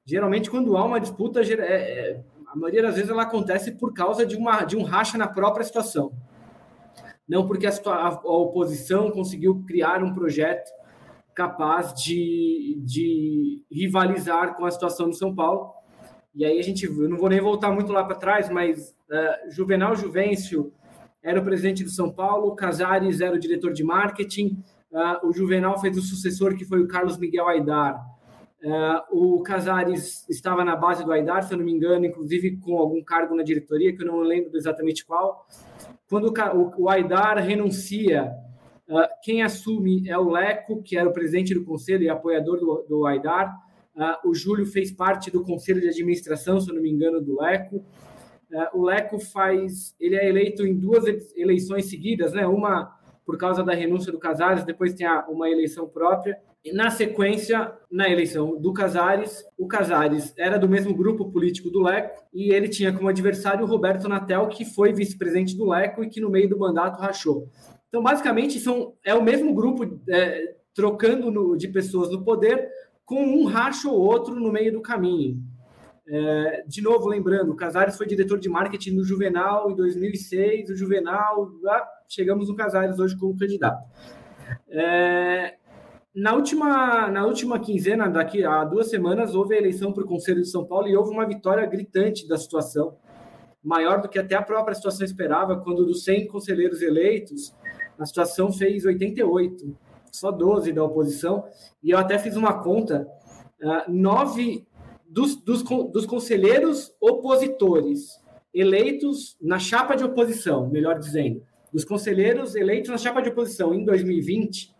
[0.05, 4.27] Geralmente, quando há uma disputa, é, é, a maioria das vezes ela acontece por causa
[4.27, 6.12] de, uma, de um racha na própria situação.
[7.27, 10.71] Não porque a, a, a oposição conseguiu criar um projeto
[11.35, 15.73] capaz de, de rivalizar com a situação do São Paulo.
[16.35, 19.51] E aí a gente, eu não vou nem voltar muito lá para trás, mas uh,
[19.51, 20.73] Juvenal Juvencio
[21.27, 24.62] era o presidente do São Paulo, Casares era o diretor de marketing,
[24.93, 28.01] uh, o Juvenal fez o sucessor, que foi o Carlos Miguel Aidar.
[28.62, 32.79] Uh, o Casares estava na base do Aidar, se eu não me engano, inclusive com
[32.79, 35.49] algum cargo na diretoria, que eu não lembro exatamente qual.
[36.09, 38.31] Quando o, o Aidar renuncia,
[38.89, 42.87] uh, quem assume é o Leco, que era o presidente do conselho e apoiador do,
[42.89, 43.53] do Aidar.
[44.25, 47.85] o Júlio fez parte do conselho de administração, se eu não me engano, do Leco.
[48.53, 51.05] É, o Leco faz, ele é eleito em duas
[51.35, 52.47] eleições seguidas, né?
[52.47, 52.95] Uma
[53.27, 56.39] por causa da renúncia do Casares, depois tem uma eleição própria.
[56.65, 61.83] E na sequência, na eleição do Casares, o Casares era do mesmo grupo político do
[61.83, 66.09] Leco e ele tinha como adversário o Roberto Natel, que foi vice-presidente do Leco e
[66.09, 67.49] que no meio do mandato rachou.
[67.89, 72.69] Então, basicamente, são, é o mesmo grupo é, trocando no, de pessoas no poder,
[73.05, 75.41] com um racho ou outro no meio do caminho.
[76.09, 80.77] É, de novo, lembrando, o Casares foi diretor de marketing no Juvenal em 2006, o
[80.77, 83.83] Juvenal, ah, chegamos no Casares hoje como candidato.
[84.69, 85.57] É,
[86.14, 90.40] na última, na última quinzena, daqui a duas semanas, houve a eleição para o Conselho
[90.40, 92.97] de São Paulo e houve uma vitória gritante da situação,
[93.62, 97.53] maior do que até a própria situação esperava, quando dos 100 conselheiros eleitos,
[97.99, 99.77] a situação fez 88,
[100.12, 101.45] só 12 da oposição,
[101.83, 103.09] e eu até fiz uma conta,
[103.61, 104.66] uh, nove
[105.09, 108.21] dos, dos, dos conselheiros opositores
[108.53, 111.42] eleitos na chapa de oposição, melhor dizendo,
[111.73, 114.75] dos conselheiros eleitos na chapa de oposição em 2020,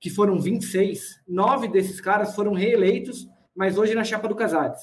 [0.00, 4.80] que foram 26, nove desses caras foram reeleitos, mas hoje na chapa do Casares.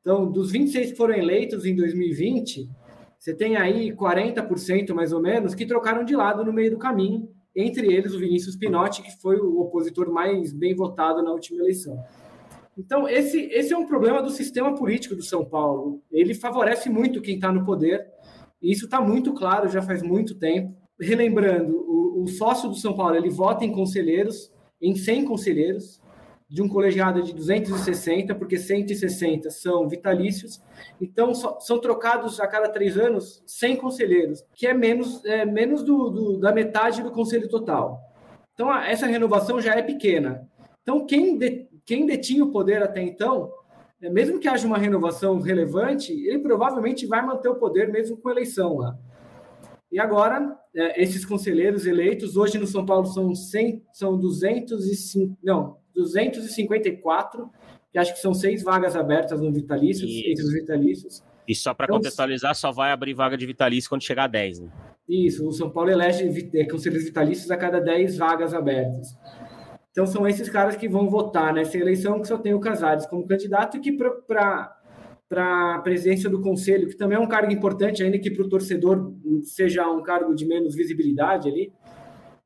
[0.00, 2.70] Então, dos 26 que foram eleitos em 2020,
[3.18, 7.28] você tem aí 40% mais ou menos que trocaram de lado no meio do caminho,
[7.54, 11.98] entre eles o Vinícius Pinotti, que foi o opositor mais bem votado na última eleição.
[12.78, 16.00] Então, esse, esse é um problema do sistema político do São Paulo.
[16.12, 18.06] Ele favorece muito quem está no poder,
[18.62, 20.76] e isso está muito claro já faz muito tempo.
[21.00, 26.00] Relembrando, o, o, sócio do São Paulo ele vota em conselheiros, em 100 conselheiros,
[26.48, 30.62] de um colegiado de 260, porque 160 são vitalícios.
[31.00, 35.82] Então, so, são trocados a cada três anos 100 conselheiros, que é menos, é, menos
[35.82, 38.00] do, do, da metade do conselho total.
[38.54, 40.48] Então, essa renovação já é pequena.
[40.82, 43.50] Então, quem de, quem detinha o poder até então,
[43.98, 48.28] né, mesmo que haja uma renovação relevante, ele provavelmente vai manter o poder mesmo com
[48.28, 48.94] eleição lá.
[49.90, 55.78] E agora, é, esses conselheiros eleitos, hoje no São Paulo são 100, são 205, não,
[55.94, 57.50] 254,
[57.90, 60.28] que acho que são seis vagas abertas no vitalícios, Isso.
[60.28, 61.24] entre os vitalícios.
[61.48, 64.60] E só para então, contextualizar, só vai abrir vaga de vitalício quando chegar a 10,
[64.60, 64.70] né?
[65.08, 69.16] Isso, o São Paulo elege é, conselheiros vitalícios a cada 10 vagas abertas.
[69.90, 73.26] Então, são esses caras que vão votar nessa eleição, que só tem o Casares como
[73.26, 74.78] candidato, e que para
[75.28, 78.48] para a presidência do conselho, que também é um cargo importante, ainda que para o
[78.48, 81.70] torcedor seja um cargo de menos visibilidade ali,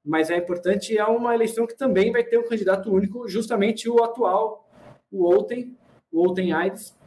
[0.04, 4.02] mas é importante, é uma eleição que também vai ter um candidato único, justamente o
[4.02, 4.68] atual,
[5.12, 5.76] o Outen,
[6.10, 6.98] o Outen Aides.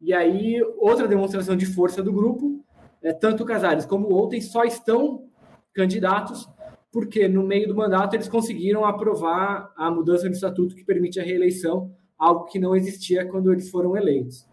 [0.00, 2.64] E aí, outra demonstração de força do grupo,
[3.02, 5.28] é, tanto o Casares como o Outen só estão
[5.74, 6.48] candidatos
[6.96, 11.22] porque no meio do mandato eles conseguiram aprovar a mudança do estatuto que permite a
[11.22, 14.48] reeleição, algo que não existia quando eles foram eleitos.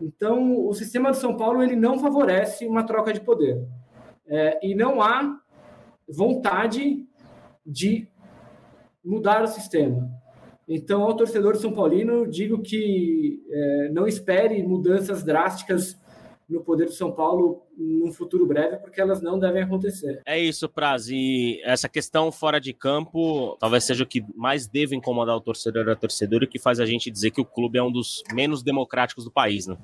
[0.00, 3.68] Então, o sistema de São Paulo ele não favorece uma troca de poder.
[4.26, 5.38] É, e não há
[6.08, 7.06] vontade
[7.66, 8.08] de
[9.04, 10.10] mudar o sistema.
[10.66, 15.97] Então, ao torcedor São Paulino, digo que é, não espere mudanças drásticas
[16.48, 20.22] no poder de São Paulo num futuro breve, porque elas não devem acontecer.
[20.24, 21.08] É isso, Praz.
[21.08, 25.86] E essa questão fora de campo talvez seja o que mais deve incomodar o torcedor
[25.86, 28.22] e a torcedora e que faz a gente dizer que o clube é um dos
[28.32, 29.76] menos democráticos do país, né?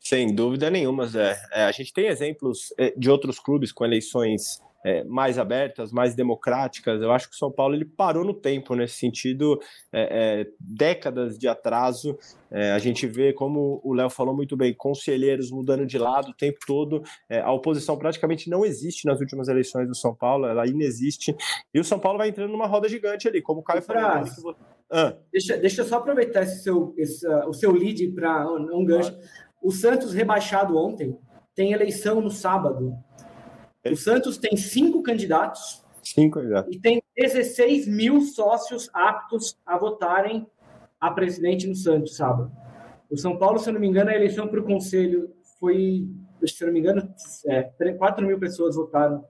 [0.00, 1.36] Sem dúvida nenhuma, Zé.
[1.52, 6.14] É, a gente tem exemplos é, de outros clubes com eleições é, mais abertas, mais
[6.14, 7.02] democráticas.
[7.02, 9.58] Eu acho que o São Paulo ele parou no tempo nesse sentido,
[9.92, 12.16] é, é, décadas de atraso.
[12.50, 16.34] É, a gente vê, como o Léo falou muito bem, conselheiros mudando de lado o
[16.34, 17.02] tempo todo.
[17.28, 21.36] É, a oposição praticamente não existe nas últimas eleições do São Paulo, ela inexiste.
[21.74, 24.54] E o São Paulo vai entrando numa roda gigante ali, como o Caio falou.
[24.90, 25.14] Ah.
[25.30, 28.84] Deixa, deixa eu só aproveitar esse seu, esse, uh, o seu lead para um, um
[28.84, 29.14] gancho.
[29.62, 31.18] O Santos rebaixado ontem
[31.54, 32.94] tem eleição no sábado.
[33.86, 35.84] O Santos tem cinco candidatos.
[36.02, 36.74] Cinco candidatos.
[36.74, 40.46] E tem 16 mil sócios aptos a votarem
[41.00, 42.50] a presidente no Santos, sábado.
[43.10, 46.08] O São Paulo, se eu não me engano, a eleição para o conselho foi,
[46.46, 47.14] se eu não me engano,
[47.46, 47.62] é,
[47.92, 49.24] 4 mil pessoas votaram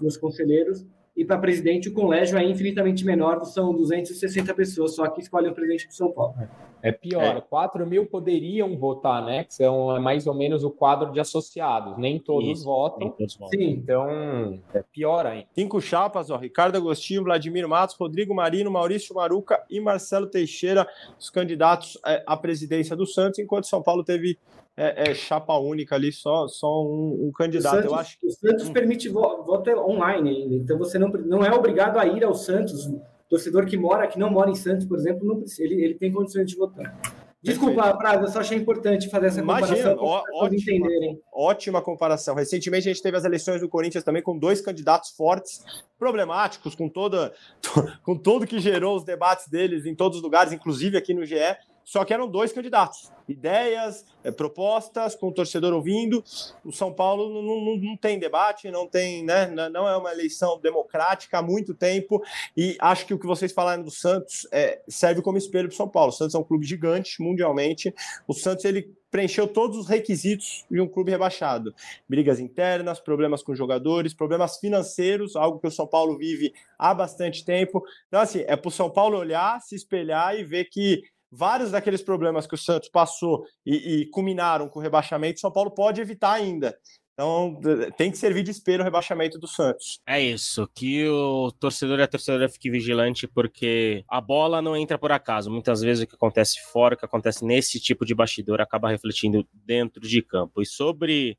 [0.00, 0.84] nos conselheiros
[1.16, 5.54] e para presidente o colégio é infinitamente menor, são 260 pessoas só que escolhem o
[5.54, 6.34] presidente do São Paulo.
[6.82, 7.40] É pior, é.
[7.40, 9.44] 4 mil poderiam votar, né?
[9.44, 12.98] Que são é mais ou menos o quadro de associados, nem todos Isso, votam.
[12.98, 13.58] Nem todos votam.
[13.58, 13.70] Sim.
[13.70, 15.46] Então, é pior ainda.
[15.54, 20.86] Cinco chapas, ó, Ricardo Agostinho, Vladimir Matos, Rodrigo Marino, Maurício Maruca e Marcelo Teixeira,
[21.18, 24.38] os candidatos é, à presidência do Santos, enquanto São Paulo teve
[24.76, 27.76] é, é, chapa única ali, só, só um, um candidato.
[27.76, 28.26] Santos, eu acho que...
[28.26, 32.34] O Santos permite voto online ainda, então você não, não é obrigado a ir ao
[32.34, 32.86] Santos.
[32.86, 35.94] O torcedor que mora, que não mora em Santos, por exemplo, não precisa, ele, ele
[35.94, 36.98] tem condições de votar.
[37.40, 41.20] Desculpa, Prado, eu só achei importante fazer essa comparação para entenderem.
[41.30, 42.34] Ótima comparação.
[42.34, 45.62] Recentemente a gente teve as eleições do Corinthians também com dois candidatos fortes,
[45.98, 47.34] problemáticos, com toda
[48.02, 51.36] com tudo que gerou os debates deles em todos os lugares, inclusive aqui no GE
[51.84, 53.12] só que eram dois candidatos.
[53.28, 56.24] Ideias, é, propostas, com o torcedor ouvindo.
[56.64, 59.46] O São Paulo não, não, não, tem debate, não tem, né?
[59.70, 62.22] Não é uma eleição democrática há muito tempo.
[62.56, 65.76] E acho que o que vocês falaram do Santos é, serve como espelho para o
[65.76, 66.10] São Paulo.
[66.10, 67.94] O Santos é um clube gigante mundialmente.
[68.26, 71.72] O Santos ele preencheu todos os requisitos de um clube rebaixado.
[72.08, 77.44] Brigas internas, problemas com jogadores, problemas financeiros, algo que o São Paulo vive há bastante
[77.44, 77.80] tempo.
[78.08, 82.02] Então, assim, é para o São Paulo olhar, se espelhar e ver que vários daqueles
[82.02, 86.00] problemas que o Santos passou e, e culminaram com o rebaixamento, o São Paulo pode
[86.00, 86.76] evitar ainda.
[87.14, 87.60] Então,
[87.96, 90.00] tem que servir de espelho o rebaixamento do Santos.
[90.04, 94.98] É isso, que o torcedor e a torcedora fique vigilante, porque a bola não entra
[94.98, 95.48] por acaso.
[95.48, 99.46] Muitas vezes o que acontece fora, o que acontece nesse tipo de bastidor, acaba refletindo
[99.52, 100.60] dentro de campo.
[100.60, 101.38] E sobre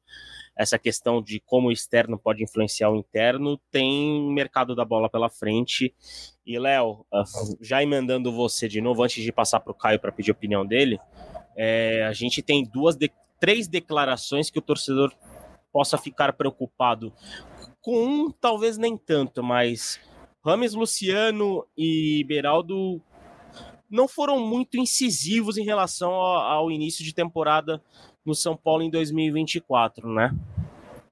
[0.57, 5.29] essa questão de como o externo pode influenciar o interno, tem mercado da bola pela
[5.29, 5.93] frente.
[6.45, 7.25] E, Léo, ah,
[7.59, 10.65] já emendando você de novo, antes de passar para o Caio para pedir a opinião
[10.65, 10.97] dele,
[11.57, 15.13] é, a gente tem duas, de, três declarações que o torcedor
[15.75, 17.11] possa ficar preocupado.
[17.81, 19.99] Com um, talvez nem tanto, mas
[20.41, 23.01] Rames Luciano e Beraldo
[23.89, 27.81] não foram muito incisivos em relação ao, ao início de temporada
[28.25, 30.33] no São Paulo em 2024, né?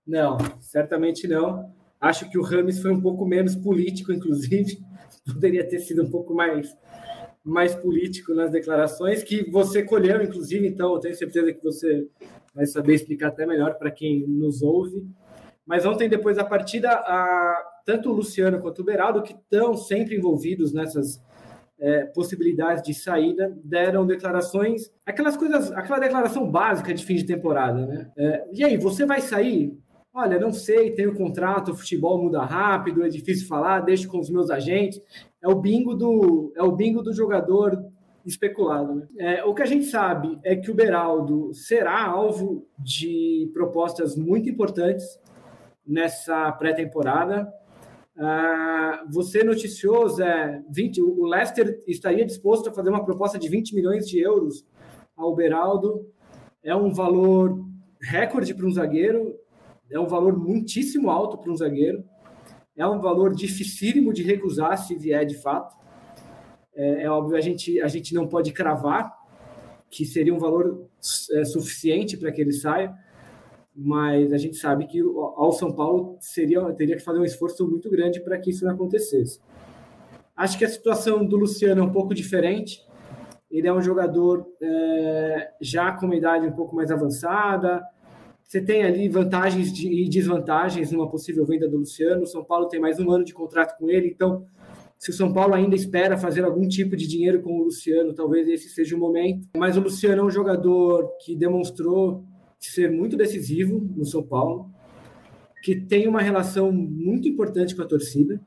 [0.08, 1.70] Não, certamente não.
[2.00, 4.82] Acho que o Rames foi um pouco menos político, inclusive.
[5.28, 6.74] Poderia ter sido um pouco mais,
[7.44, 12.08] mais político nas declarações, que você colheu, inclusive, então eu tenho certeza que você
[12.56, 15.06] vai saber explicar até melhor para quem nos ouve.
[15.66, 20.16] Mas ontem, depois da partida, a, tanto o Luciano quanto o Beraldo, que estão sempre
[20.16, 21.22] envolvidos nessas
[21.80, 27.86] é, possibilidades de saída, deram declarações, aquelas coisas, aquela declaração básica de fim de temporada,
[27.86, 28.12] né?
[28.18, 29.78] É, e aí, você vai sair?
[30.16, 34.20] Olha, não sei, tem o contrato, o futebol muda rápido, é difícil falar, deixo com
[34.20, 35.02] os meus agentes.
[35.42, 37.84] É o bingo do, é o bingo do jogador
[38.24, 38.94] especulado.
[38.94, 39.08] Né?
[39.18, 44.48] É, o que a gente sabe é que o Beraldo será alvo de propostas muito
[44.48, 45.20] importantes
[45.86, 47.52] nessa pré-temporada.
[48.16, 53.74] Uh, você noticiou, Zé, 20, o Leicester estaria disposto a fazer uma proposta de 20
[53.74, 54.64] milhões de euros
[55.18, 56.08] ao Beraldo.
[56.64, 57.60] é um valor
[58.00, 59.36] recorde para um zagueiro,
[59.90, 62.04] é um valor muitíssimo alto para um zagueiro,
[62.76, 65.76] é um valor dificílimo de recusar se vier de fato.
[66.76, 69.14] É, é óbvio, a gente, a gente não pode cravar
[69.90, 70.90] que seria um valor
[71.34, 72.92] é, suficiente para que ele saia,
[73.76, 77.90] mas a gente sabe que ao São Paulo seria, teria que fazer um esforço muito
[77.90, 79.40] grande para que isso não acontecesse.
[80.36, 82.84] Acho que a situação do Luciano é um pouco diferente.
[83.52, 87.84] Ele é um jogador é, já com uma idade um pouco mais avançada.
[88.54, 92.22] Você tem ali vantagens de, e desvantagens numa possível venda do Luciano.
[92.22, 94.46] O São Paulo tem mais um ano de contrato com ele, então
[94.96, 98.48] se o São Paulo ainda espera fazer algum tipo de dinheiro com o Luciano, talvez
[98.48, 99.48] esse seja o momento.
[99.58, 102.26] Mas o Luciano é um jogador que demonstrou
[102.60, 104.70] ser muito decisivo no São Paulo,
[105.64, 108.40] que tem uma relação muito importante com a torcida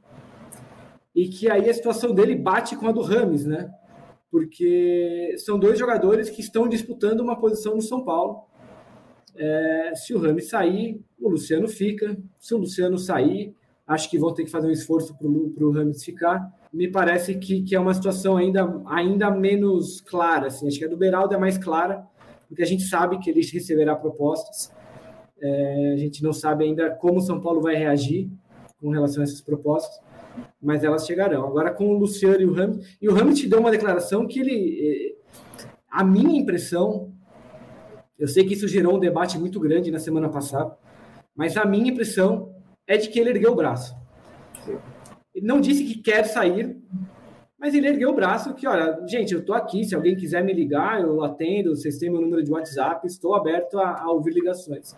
[1.12, 3.68] e que aí a situação dele bate com a do Rames, né?
[4.30, 8.46] Porque são dois jogadores que estão disputando uma posição no São Paulo.
[9.38, 12.16] É, se o Rames sair, o Luciano fica.
[12.38, 13.54] Se o Luciano sair,
[13.86, 16.52] acho que vão ter que fazer um esforço para o Rames ficar.
[16.72, 20.48] Me parece que, que é uma situação ainda, ainda menos clara.
[20.48, 20.66] Assim.
[20.66, 22.06] Acho que a do Beraldo é mais clara,
[22.48, 24.72] porque a gente sabe que ele receberá propostas.
[25.40, 28.30] É, a gente não sabe ainda como o São Paulo vai reagir
[28.80, 30.00] com relação a essas propostas,
[30.60, 31.46] mas elas chegarão.
[31.46, 34.40] Agora com o Luciano e o Ramos, e o Ramos te deu uma declaração que
[34.40, 37.12] ele, é, a minha impressão,
[38.18, 40.76] eu sei que isso gerou um debate muito grande na semana passada,
[41.34, 42.54] mas a minha impressão
[42.86, 43.94] é de que ele ergueu o braço.
[45.34, 46.80] Ele não disse que quer sair,
[47.58, 50.52] mas ele ergueu o braço que, olha, gente, eu estou aqui, se alguém quiser me
[50.52, 54.96] ligar, eu atendo, vocês têm meu número de WhatsApp, estou aberto a, a ouvir ligações.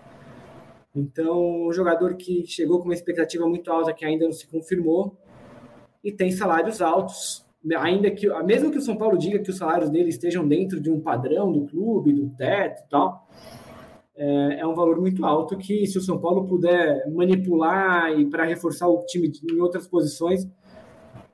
[0.94, 5.16] Então, um jogador que chegou com uma expectativa muito alta que ainda não se confirmou
[6.02, 7.44] e tem salários altos,
[7.76, 10.90] ainda que, mesmo que o São Paulo diga que os salários dele estejam dentro de
[10.90, 13.26] um padrão do clube, do teto e tal,
[14.16, 18.44] é, é um valor muito alto que se o São Paulo puder manipular e para
[18.44, 20.48] reforçar o time em outras posições,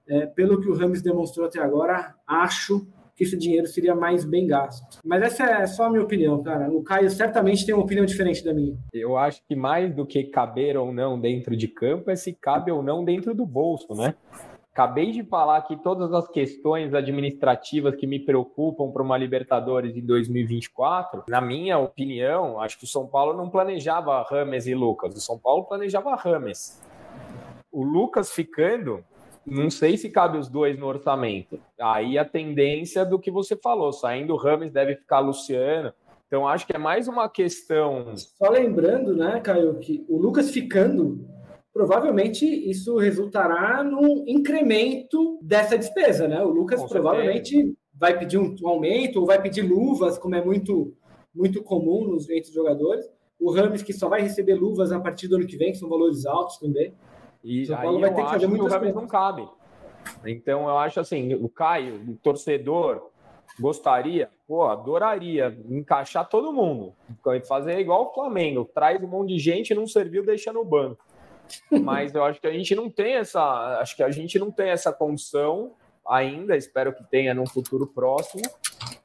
[0.07, 4.47] é, pelo que o Rames demonstrou até agora, acho que esse dinheiro seria mais bem
[4.47, 4.99] gasto.
[5.05, 6.69] Mas essa é só a minha opinião, cara.
[6.71, 8.77] O Caio certamente tem uma opinião diferente da minha.
[8.93, 12.73] Eu acho que mais do que caber ou não dentro de campo é se cabe
[12.73, 14.15] ou não dentro do bolso, né?
[14.75, 20.05] Acabei de falar aqui todas as questões administrativas que me preocupam para uma Libertadores em
[20.05, 21.23] 2024.
[21.29, 25.15] Na minha opinião, acho que o São Paulo não planejava Rames e Lucas.
[25.15, 26.83] O São Paulo planejava Rames.
[27.71, 29.05] O Lucas ficando
[29.47, 31.61] não sei se cabe os dois no orçamento.
[31.81, 35.93] Aí a tendência do que você falou, saindo o Rames deve ficar Luciano.
[36.27, 38.13] Então acho que é mais uma questão.
[38.17, 41.25] Só lembrando, né, Caio, que o Lucas ficando,
[41.75, 46.41] provavelmente isso resultará num incremento dessa despesa, né?
[46.41, 47.77] O Lucas Com provavelmente certeza.
[47.93, 50.95] vai pedir um aumento ou vai pedir luvas, como é muito
[51.35, 53.05] muito comum nos entre os jogadores.
[53.41, 55.89] O Rames que só vai receber luvas a partir do ano que vem, que são
[55.89, 56.95] valores altos também.
[57.43, 58.65] E São Paulo vai ter que fazer muito.
[58.65, 59.49] O não cabe.
[60.25, 63.11] Então eu acho assim, o Caio, o torcedor,
[63.59, 66.95] gostaria, pô, adoraria encaixar todo mundo,
[67.49, 71.05] fazer igual o Flamengo, traz um monte de gente, não serviu, deixa no banco.
[71.71, 74.71] Mas eu acho que a gente não tem essa, acho que a gente não tem
[74.71, 75.73] essa condição
[76.07, 78.43] ainda, espero que tenha num futuro próximo.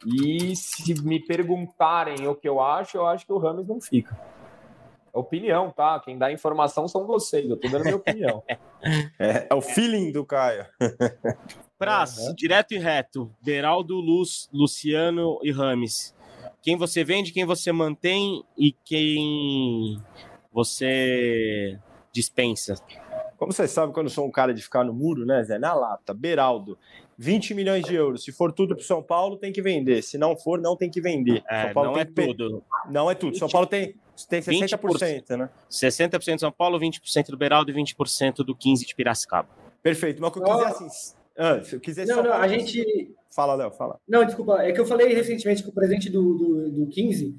[0.06, 4.18] E se me perguntarem o que eu acho, eu acho que o Ramos não fica.
[5.14, 6.00] É opinião, tá?
[6.00, 8.44] Quem dá informação são vocês, eu tô dando minha opinião.
[9.20, 10.66] é, é, o feeling do Caio.
[11.78, 12.36] Praz, uhum.
[12.36, 16.14] direto e reto, Beraldo, Luz, Luciano e Rames.
[16.62, 20.02] Quem você vende, quem você mantém e quem
[20.52, 21.80] você
[22.12, 22.76] dispensa?
[23.38, 25.58] Como você sabe, quando eu sou um cara de ficar no muro, né, Zé?
[25.58, 26.78] Na lata, Beraldo,
[27.18, 28.24] 20 milhões de euros.
[28.24, 30.02] Se for tudo para São Paulo, tem que vender.
[30.02, 31.44] Se não for, não tem que vender.
[31.50, 32.64] É, São Paulo não é tudo.
[32.90, 33.38] Não é tudo.
[33.38, 33.96] São Paulo tem,
[34.30, 35.50] tem 60%, 20%, né?
[35.72, 39.50] 60% de São Paulo, 20% do Beraldo e 20% do 15 de Piracicaba.
[39.82, 40.22] Perfeito.
[40.22, 41.16] Mas o que eu quiser assim.
[41.38, 43.16] Ah, se eu quiser não, não, a gente.
[43.32, 43.98] Fala, Léo, fala.
[44.08, 44.62] Não, desculpa.
[44.62, 47.38] É que eu falei recentemente que o presidente do, do, do 15.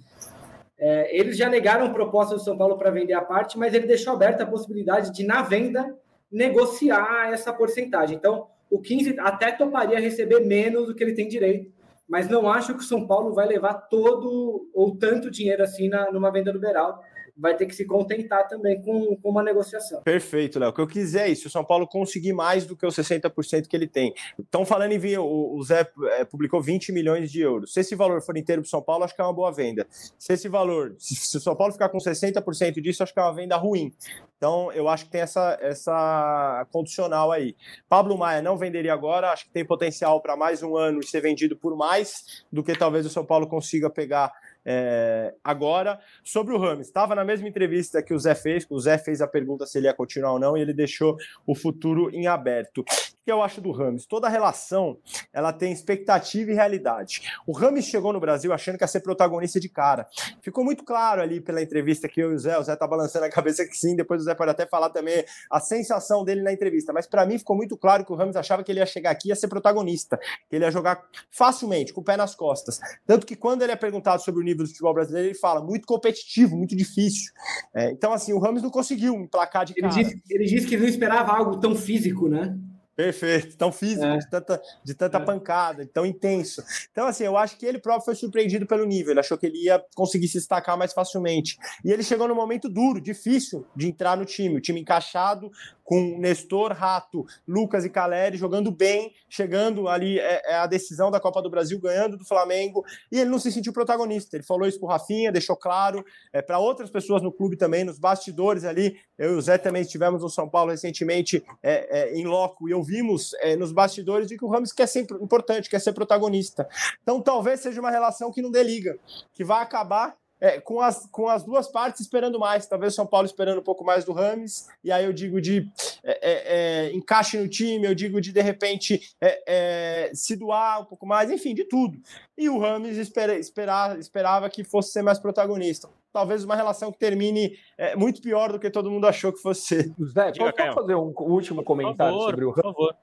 [0.80, 4.14] É, eles já negaram proposta do São Paulo para vender a parte, mas ele deixou
[4.14, 5.94] aberta a possibilidade de, na venda,
[6.32, 8.16] negociar essa porcentagem.
[8.16, 11.70] Então, o 15 até toparia receber menos do que ele tem direito,
[12.08, 16.10] mas não acho que o São Paulo vai levar todo ou tanto dinheiro assim na,
[16.10, 16.98] numa venda do Beraldo
[17.40, 20.02] vai ter que se contentar também com, com uma negociação.
[20.02, 20.70] Perfeito, Léo.
[20.70, 21.48] O que eu quiser é isso.
[21.48, 24.12] O São Paulo conseguir mais do que os 60% que ele tem.
[24.38, 27.72] Estão falando em vir, o, o Zé é, publicou 20 milhões de euros.
[27.72, 29.86] Se esse valor for inteiro para o São Paulo, acho que é uma boa venda.
[29.90, 33.34] Se esse valor, se, o São Paulo ficar com 60% disso, acho que é uma
[33.34, 33.92] venda ruim.
[34.36, 37.54] Então, eu acho que tem essa, essa condicional aí.
[37.88, 41.20] Pablo Maia não venderia agora, acho que tem potencial para mais um ano e ser
[41.20, 44.32] vendido por mais do que talvez o São Paulo consiga pegar
[44.64, 45.98] é, agora.
[46.22, 49.26] Sobre o Rames, estava na mesma entrevista que o Zé fez, o Zé fez a
[49.26, 52.84] pergunta se ele ia continuar ou não, e ele deixou o futuro em aberto.
[53.30, 54.06] Que eu acho do Rames?
[54.06, 54.98] Toda relação
[55.32, 57.22] ela tem expectativa e realidade.
[57.46, 60.04] O Rames chegou no Brasil achando que ia ser protagonista de cara.
[60.42, 63.26] Ficou muito claro ali pela entrevista que eu e o Zé, o Zé tá balançando
[63.26, 66.52] a cabeça que sim, depois o Zé pode até falar também a sensação dele na
[66.52, 69.12] entrevista, mas para mim ficou muito claro que o Rames achava que ele ia chegar
[69.12, 70.18] aqui e ia ser protagonista,
[70.48, 71.00] que ele ia jogar
[71.30, 72.80] facilmente, com o pé nas costas.
[73.06, 75.86] Tanto que quando ele é perguntado sobre o nível do futebol brasileiro, ele fala muito
[75.86, 77.30] competitivo, muito difícil.
[77.72, 79.94] É, então, assim, o Ramos não conseguiu emplacar de cara.
[79.94, 82.58] Ele disse, ele disse que não esperava algo tão físico, né?
[83.00, 84.18] Perfeito, tão físico, é.
[84.18, 85.24] de tanta, de tanta é.
[85.24, 86.62] pancada, tão intenso.
[86.92, 89.64] Então, assim, eu acho que ele próprio foi surpreendido pelo nível, ele achou que ele
[89.64, 91.56] ia conseguir se destacar mais facilmente.
[91.82, 95.50] E ele chegou num momento duro, difícil de entrar no time, o time encaixado,
[95.90, 101.18] com Nestor, Rato, Lucas e Caleri jogando bem, chegando ali é, é, a decisão da
[101.18, 104.36] Copa do Brasil, ganhando do Flamengo, e ele não se sentiu protagonista.
[104.36, 107.98] Ele falou isso pro Rafinha, deixou claro é, para outras pessoas no clube também, nos
[107.98, 108.96] bastidores ali.
[109.18, 112.74] Eu e o Zé também estivemos no São Paulo recentemente é, é em loco e
[112.90, 116.68] ouvimos é, nos bastidores de que o Ramos quer ser importante, quer ser protagonista.
[117.02, 118.98] Então talvez seja uma relação que não dê liga,
[119.32, 122.66] que vai acabar é, com, as, com as duas partes esperando mais.
[122.66, 125.70] Talvez o São Paulo esperando um pouco mais do Rames, e aí eu digo de
[126.02, 130.82] é, é, é encaixe no time, eu digo de de repente é, é, se doar
[130.82, 131.96] um pouco mais, enfim, de tudo.
[132.36, 135.88] E o Rames espera, esperar, esperava que fosse ser mais protagonista.
[136.12, 137.52] Talvez uma relação que termine
[137.96, 139.94] muito pior do que todo mundo achou que fosse.
[140.02, 142.62] Zé, posso fazer um último comentário favor, sobre o Rames?
[142.62, 142.94] Por favor.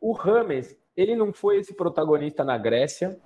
[0.00, 3.18] o Rames, ele não foi esse protagonista na Grécia,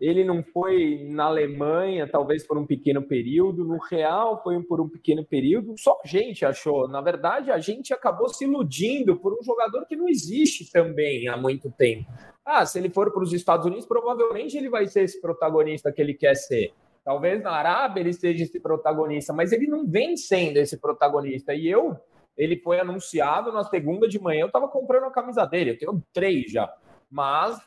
[0.00, 4.88] ele não foi na Alemanha, talvez por um pequeno período, no Real foi por um
[4.88, 5.74] pequeno período.
[5.78, 6.88] Só a gente achou.
[6.88, 11.36] Na verdade, a gente acabou se iludindo por um jogador que não existe também há
[11.36, 12.10] muito tempo.
[12.44, 16.00] Ah, se ele for para os Estados Unidos, provavelmente ele vai ser esse protagonista que
[16.00, 16.72] ele quer ser.
[17.04, 21.54] Talvez na Arábia ele seja esse protagonista, mas ele não vem sendo esse protagonista.
[21.54, 21.96] E eu,
[22.36, 26.02] ele foi anunciado na segunda de manhã, eu estava comprando a camisa dele, eu tenho
[26.12, 26.72] três já.
[27.10, 27.60] Mas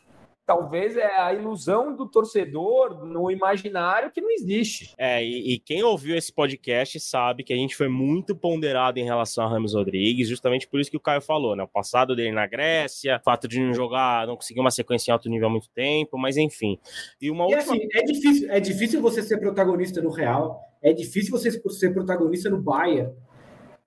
[0.45, 4.93] talvez é a ilusão do torcedor no imaginário que não existe.
[4.97, 9.05] É, e, e, quem ouviu esse podcast sabe que a gente foi muito ponderado em
[9.05, 11.63] relação a Ramos Rodrigues, justamente por isso que o Caio falou, né?
[11.63, 15.13] O passado dele na Grécia, o fato de não jogar, não conseguir uma sequência em
[15.13, 16.77] alto nível há muito tempo, mas enfim.
[17.21, 17.75] E uma e última...
[17.75, 22.49] assim, é difícil, é difícil você ser protagonista no Real, é difícil você ser protagonista
[22.49, 23.13] no Bayern.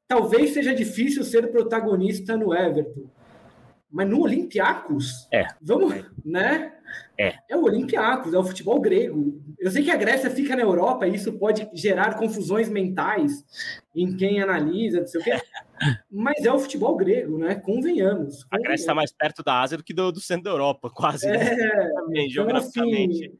[0.08, 3.10] Talvez seja difícil ser protagonista no Everton
[3.96, 5.46] mas no Olympiacos, é.
[5.62, 6.70] vamos, né?
[7.18, 7.32] É.
[7.48, 9.42] É o Olympiacos, é o futebol grego.
[9.58, 13.42] Eu sei que a Grécia fica na Europa e isso pode gerar confusões mentais
[13.94, 15.30] em quem analisa, não sei o quê.
[16.12, 17.54] Mas é o futebol grego, né?
[17.54, 18.46] Convenhamos.
[18.50, 21.26] A Grécia está mais perto da Ásia do que do, do centro da Europa, quase.
[21.26, 21.36] Né?
[21.36, 21.90] É, né?
[21.94, 23.24] Também, então, geograficamente.
[23.24, 23.38] Assim,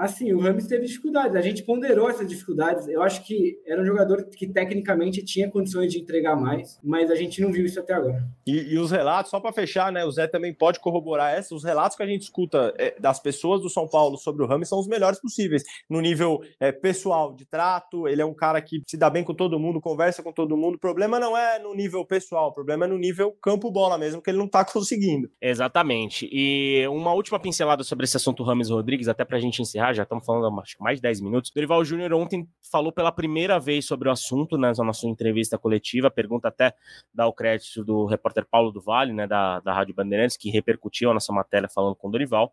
[0.00, 1.36] assim, o Ramos teve dificuldades.
[1.36, 2.88] A gente ponderou essas dificuldades.
[2.88, 7.14] Eu acho que era um jogador que tecnicamente tinha condições de entregar mais, mas a
[7.14, 8.26] gente não viu isso até agora.
[8.46, 10.04] E, e os relatos, só para fechar, né?
[10.04, 11.54] O Zé também pode corroborar essa.
[11.54, 14.68] Os relatos que a gente escuta é, das pessoas do São Paulo sobre o Ramos
[14.68, 15.62] são os melhores possíveis.
[15.88, 19.34] No nível é, pessoal, de trato, ele é um cara que se dá bem com
[19.34, 20.76] todo mundo, conversa com todo mundo.
[20.76, 24.30] O problema não é no nível pessoal, o problema é no nível campo-bola mesmo, que
[24.30, 25.30] ele não tá conseguindo.
[25.40, 26.28] Exatamente.
[26.32, 30.24] E uma última pincelada sobre esse assunto Ramos Rodrigues, até pra gente encerrar já estamos
[30.24, 31.50] falando que mais de 10 minutos.
[31.54, 36.10] Dorival Júnior ontem falou pela primeira vez sobre o assunto, né, na nossa entrevista coletiva,
[36.10, 36.74] pergunta até
[37.12, 41.10] dá o crédito do repórter Paulo do Vale, né, da, da Rádio Bandeirantes, que repercutiu
[41.10, 42.52] a nossa matéria falando com o Dorival.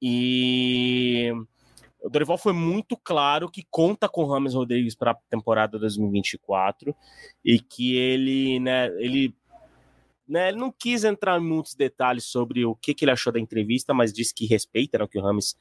[0.00, 1.32] E
[2.02, 6.94] o Dorival foi muito claro que conta com o Rames Rodrigues para a temporada 2024
[7.44, 9.34] e que ele, né, ele
[10.32, 13.38] né, ele não quis entrar em muitos detalhes sobre o que, que ele achou da
[13.38, 15.56] entrevista, mas disse que respeita né, o que o Rames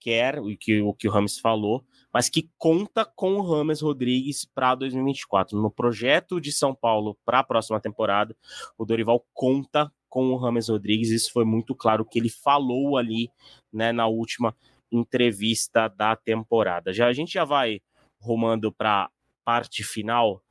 [0.00, 4.44] quer, o que o, que o Rames falou, mas que conta com o Rames Rodrigues
[4.44, 5.60] para 2024.
[5.60, 8.36] No projeto de São Paulo para a próxima temporada,
[8.76, 11.10] o Dorival conta com o Rames Rodrigues.
[11.10, 13.30] Isso foi muito claro que ele falou ali
[13.72, 14.54] né, na última
[14.90, 16.92] entrevista da temporada.
[16.92, 17.80] Já a gente já vai
[18.18, 19.10] rumando para
[19.44, 20.42] parte final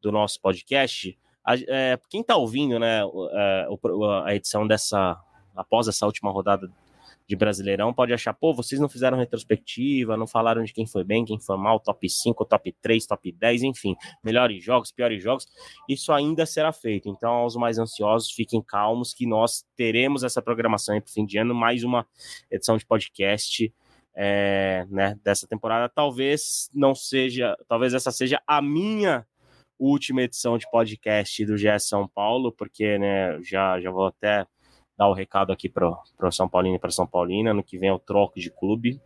[0.00, 1.18] do nosso podcast.
[1.44, 3.68] A, é, quem está ouvindo né, a, é,
[4.24, 5.18] a edição dessa
[5.56, 6.70] após essa última rodada
[7.28, 11.26] de Brasileirão pode achar, pô, vocês não fizeram retrospectiva, não falaram de quem foi bem,
[11.26, 15.46] quem foi mal, top 5, top 3, top 10, enfim, melhores jogos, piores jogos,
[15.86, 17.08] isso ainda será feito.
[17.08, 21.36] Então, aos mais ansiosos, fiquem calmos que nós teremos essa programação aí pro fim de
[21.36, 22.06] ano, mais uma
[22.50, 23.70] edição de podcast
[24.16, 25.86] é, né, dessa temporada.
[25.94, 29.26] Talvez não seja, talvez essa seja a minha
[29.78, 34.46] última edição de podcast do GS São Paulo, porque né, já, já vou até
[34.98, 37.54] dar o recado aqui para o São Paulino e para São Paulina.
[37.54, 39.00] No que vem eu troco de clube.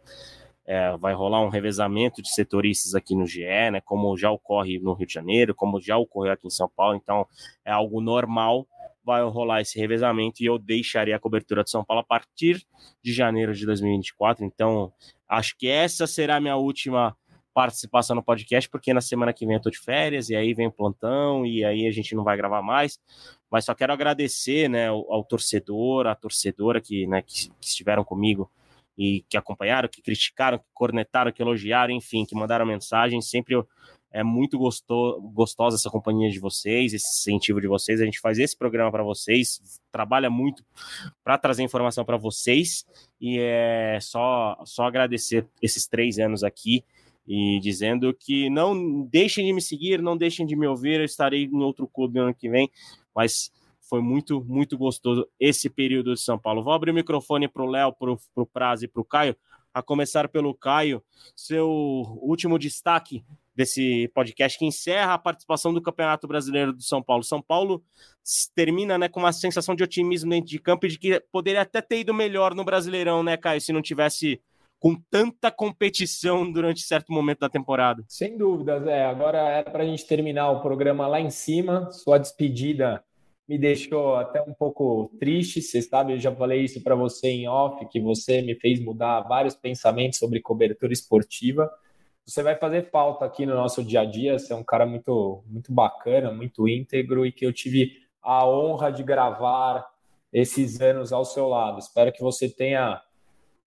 [0.66, 4.94] é, vai rolar um revezamento de setoristas aqui no GE, né, como já ocorre no
[4.94, 7.26] Rio de Janeiro, como já ocorreu aqui em São Paulo, então
[7.64, 8.66] é algo normal,
[9.04, 12.64] vai rolar esse revezamento e eu deixaria a cobertura de São Paulo a partir
[13.02, 14.92] de janeiro de 2024, então
[15.28, 17.16] acho que essa será a minha última
[17.54, 20.70] participação no podcast, porque na semana que vem eu tô de férias, e aí vem
[20.70, 22.98] plantão, e aí a gente não vai gravar mais,
[23.50, 28.04] mas só quero agradecer, né, ao, ao torcedor, à torcedora que, né, que, que estiveram
[28.04, 28.50] comigo
[28.96, 33.20] e que acompanharam, que criticaram, que cornetaram, que elogiaram, enfim, que mandaram mensagem.
[33.20, 33.56] Sempre
[34.12, 38.00] é muito gostou, gostosa essa companhia de vocês, esse incentivo de vocês.
[38.00, 40.62] A gente faz esse programa para vocês, trabalha muito
[41.24, 42.84] para trazer informação para vocês
[43.20, 46.84] e é só, só agradecer esses três anos aqui
[47.26, 51.00] e dizendo que não deixem de me seguir, não deixem de me ouvir.
[51.00, 52.70] Eu estarei em outro clube ano que vem,
[53.14, 53.50] mas
[53.88, 56.64] foi muito, muito gostoso esse período de São Paulo.
[56.64, 59.36] Vou abrir o microfone para o Léo, para o Prazo e para o Caio.
[59.74, 61.02] A começar pelo Caio,
[61.34, 61.68] seu
[62.20, 67.22] último destaque desse podcast que encerra a participação do Campeonato Brasileiro do São Paulo.
[67.22, 67.82] São Paulo
[68.54, 71.80] termina né, com uma sensação de otimismo dentro de campo e de que poderia até
[71.80, 74.40] ter ido melhor no Brasileirão, né, Caio, se não tivesse
[74.82, 78.04] com tanta competição durante certo momento da temporada.
[78.08, 79.04] Sem dúvidas, é.
[79.04, 81.88] Agora é para a gente terminar o programa lá em cima.
[81.92, 83.00] Sua despedida
[83.48, 85.62] me deixou até um pouco triste.
[85.62, 89.20] Você sabe, eu já falei isso para você em off, que você me fez mudar
[89.20, 91.70] vários pensamentos sobre cobertura esportiva.
[92.26, 94.36] Você vai fazer falta aqui no nosso dia a dia.
[94.36, 98.90] Você é um cara muito, muito bacana, muito íntegro e que eu tive a honra
[98.90, 99.88] de gravar
[100.32, 101.78] esses anos ao seu lado.
[101.78, 103.00] Espero que você tenha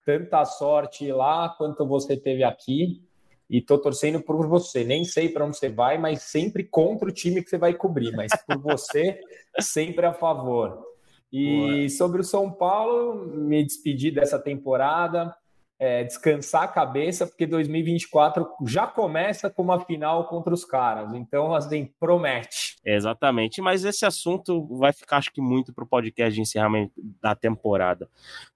[0.05, 3.01] tanta sorte lá quanto você teve aqui
[3.49, 4.83] e tô torcendo por você.
[4.83, 8.15] Nem sei para onde você vai, mas sempre contra o time que você vai cobrir,
[8.15, 9.19] mas por você,
[9.59, 10.85] sempre a favor.
[11.31, 11.89] E Boa.
[11.89, 15.35] sobre o São Paulo, me despedi dessa temporada
[15.77, 21.13] é, descansar a cabeça, porque 2024 já começa com uma final contra os caras.
[21.13, 22.77] Então, assim, promete.
[22.85, 23.61] Exatamente.
[23.61, 28.09] Mas esse assunto vai ficar, acho que, muito para o podcast de encerramento da temporada.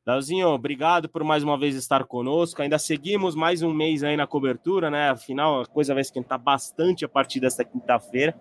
[0.09, 2.59] Dalzinho, obrigado por mais uma vez estar conosco.
[2.63, 5.11] Ainda seguimos mais um mês aí na cobertura, né?
[5.11, 8.33] Afinal, a coisa vai esquentar bastante a partir desta quinta-feira.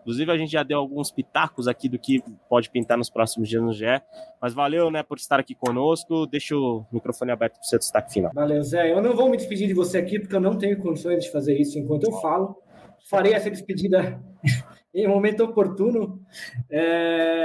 [0.00, 3.62] Inclusive, a gente já deu alguns pitacos aqui do que pode pintar nos próximos dias
[3.62, 4.02] no GE.
[4.40, 6.26] Mas valeu, né, por estar aqui conosco.
[6.26, 8.32] Deixa o microfone aberto para o seu destaque final.
[8.34, 8.90] Valeu, Zé.
[8.90, 11.56] Eu não vou me despedir de você aqui, porque eu não tenho condições de fazer
[11.56, 12.56] isso enquanto eu falo.
[13.08, 14.20] Farei essa despedida
[14.92, 16.20] em um momento oportuno,
[16.68, 17.41] é...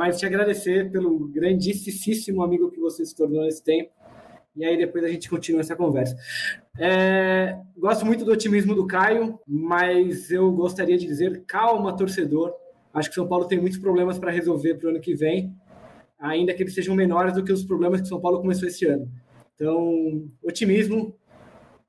[0.00, 3.90] mas te agradecer pelo grandíssimo amigo que você se tornou nesse tempo.
[4.56, 6.16] E aí depois a gente continua essa conversa.
[6.78, 7.58] É...
[7.76, 12.54] Gosto muito do otimismo do Caio, mas eu gostaria de dizer calma, torcedor.
[12.94, 15.54] Acho que São Paulo tem muitos problemas para resolver para o ano que vem,
[16.18, 19.06] ainda que eles sejam menores do que os problemas que São Paulo começou esse ano.
[19.54, 21.14] Então, otimismo.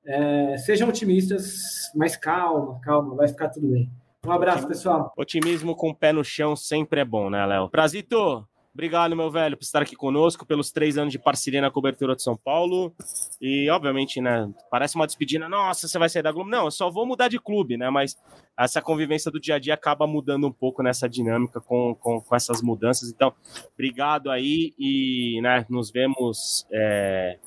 [0.03, 3.89] É, sejam otimistas, mas calma, calma, vai ficar tudo bem.
[4.25, 5.11] Um abraço, pessoal.
[5.17, 7.69] Otimismo com o pé no chão sempre é bom, né, Léo?
[7.69, 12.15] Prazito, Obrigado, meu velho, por estar aqui conosco, pelos três anos de parceria na cobertura
[12.15, 12.95] de São Paulo.
[13.41, 16.49] E, obviamente, né, parece uma despedida, nossa, você vai sair da Globo.
[16.49, 17.89] Não, eu só vou mudar de clube, né?
[17.89, 18.17] Mas
[18.57, 22.35] essa convivência do dia a dia acaba mudando um pouco nessa dinâmica com, com, com
[22.35, 23.09] essas mudanças.
[23.09, 23.33] Então,
[23.73, 26.65] obrigado aí e né, nos vemos.
[26.71, 27.39] É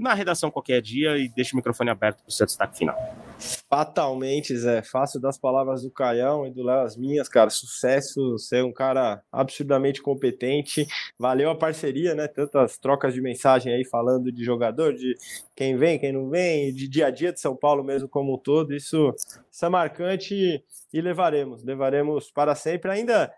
[0.00, 2.96] na redação qualquer dia e deixa o microfone aberto para o seu destaque final.
[3.68, 4.82] Fatalmente, Zé.
[4.82, 7.50] Fácil das palavras do Caião e do Léo as minhas, cara.
[7.50, 10.86] Sucesso, ser um cara absurdamente competente.
[11.18, 12.26] Valeu a parceria, né?
[12.26, 15.14] Tantas trocas de mensagem aí falando de jogador, de
[15.54, 18.38] quem vem, quem não vem, de dia a dia de São Paulo mesmo como um
[18.38, 18.74] todo.
[18.74, 19.14] Isso,
[19.50, 22.90] isso é marcante e levaremos, levaremos para sempre.
[22.90, 23.32] Ainda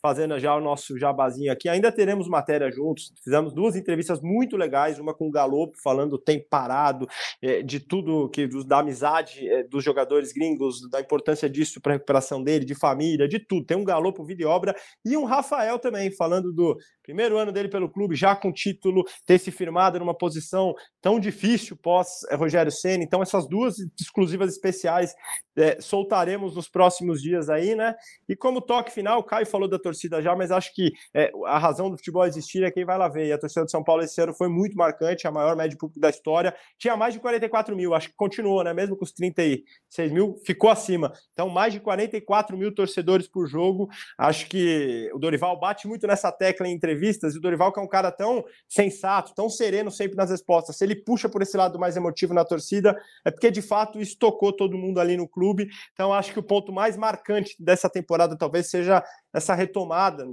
[0.00, 1.68] fazendo já o nosso jabazinho aqui.
[1.68, 3.12] Ainda teremos matéria juntos.
[3.22, 7.06] Fizemos duas entrevistas muito legais, uma com o Galopo falando tem parado,
[7.42, 11.96] é, de tudo que da amizade é, dos jogadores gringos, da importância disso para a
[11.96, 13.66] recuperação dele, de família, de tudo.
[13.66, 14.74] Tem um Galopo vídeo e obra
[15.04, 19.38] e um Rafael também falando do primeiro ano dele pelo clube, já com título, ter
[19.38, 23.02] se firmado numa posição tão difícil pós é, Rogério Senna.
[23.02, 25.14] Então essas duas exclusivas especiais
[25.58, 27.94] é, soltaremos nos próximos dias aí, né?
[28.28, 31.58] E como toque final, o Caio falou da torcida já, mas acho que é, a
[31.58, 33.26] razão do futebol existir é quem vai lá ver.
[33.26, 36.00] E a torcida de São Paulo esse ano foi muito marcante, a maior média pública
[36.00, 36.54] da história.
[36.78, 38.72] Tinha mais de 44 mil, acho que continuou, né?
[38.72, 41.12] Mesmo com os 36 mil, ficou acima.
[41.32, 43.88] Então, mais de 44 mil torcedores por jogo.
[44.16, 47.82] Acho que o Dorival bate muito nessa tecla em entrevistas, e o Dorival, que é
[47.82, 50.76] um cara tão sensato, tão sereno sempre nas respostas.
[50.76, 54.16] Se ele puxa por esse lado mais emotivo na torcida, é porque de fato isso
[54.18, 55.68] tocou todo mundo ali no clube clube.
[55.92, 60.26] Então, acho que o ponto mais marcante dessa temporada talvez seja essa retomada,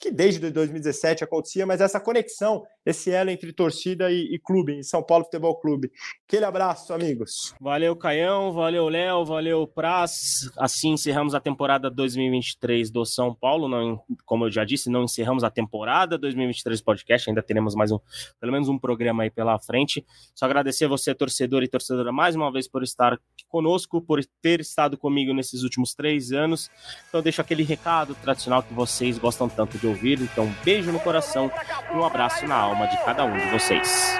[0.00, 4.82] que desde 2017 acontecia, mas essa conexão, esse elo entre torcida e, e clube, em
[4.82, 5.90] São Paulo Futebol Clube.
[6.26, 7.54] Aquele abraço, amigos.
[7.60, 10.50] Valeu, Caião, valeu, Léo, valeu, Praz.
[10.56, 13.68] Assim encerramos a temporada 2023 do São Paulo.
[13.68, 17.92] Não, como eu já disse, não encerramos a temporada 2023 do podcast, ainda teremos mais
[17.92, 18.00] um,
[18.40, 20.04] pelo menos um programa aí pela frente.
[20.34, 23.18] Só agradecer a você, torcedor e torcedora, mais uma vez por estar
[23.48, 26.70] conosco, por ter estado comigo nesses últimos três anos.
[27.08, 30.20] Então, deixo aquele recado tradicional que vocês gostam tanto de ouvir.
[30.20, 31.50] Então, um beijo no coração
[31.92, 34.18] e um abraço na alma de cada um de vocês.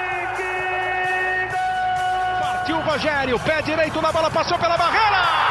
[2.40, 5.49] Partiu Rogério, pé direito na bola, passou pela barreira!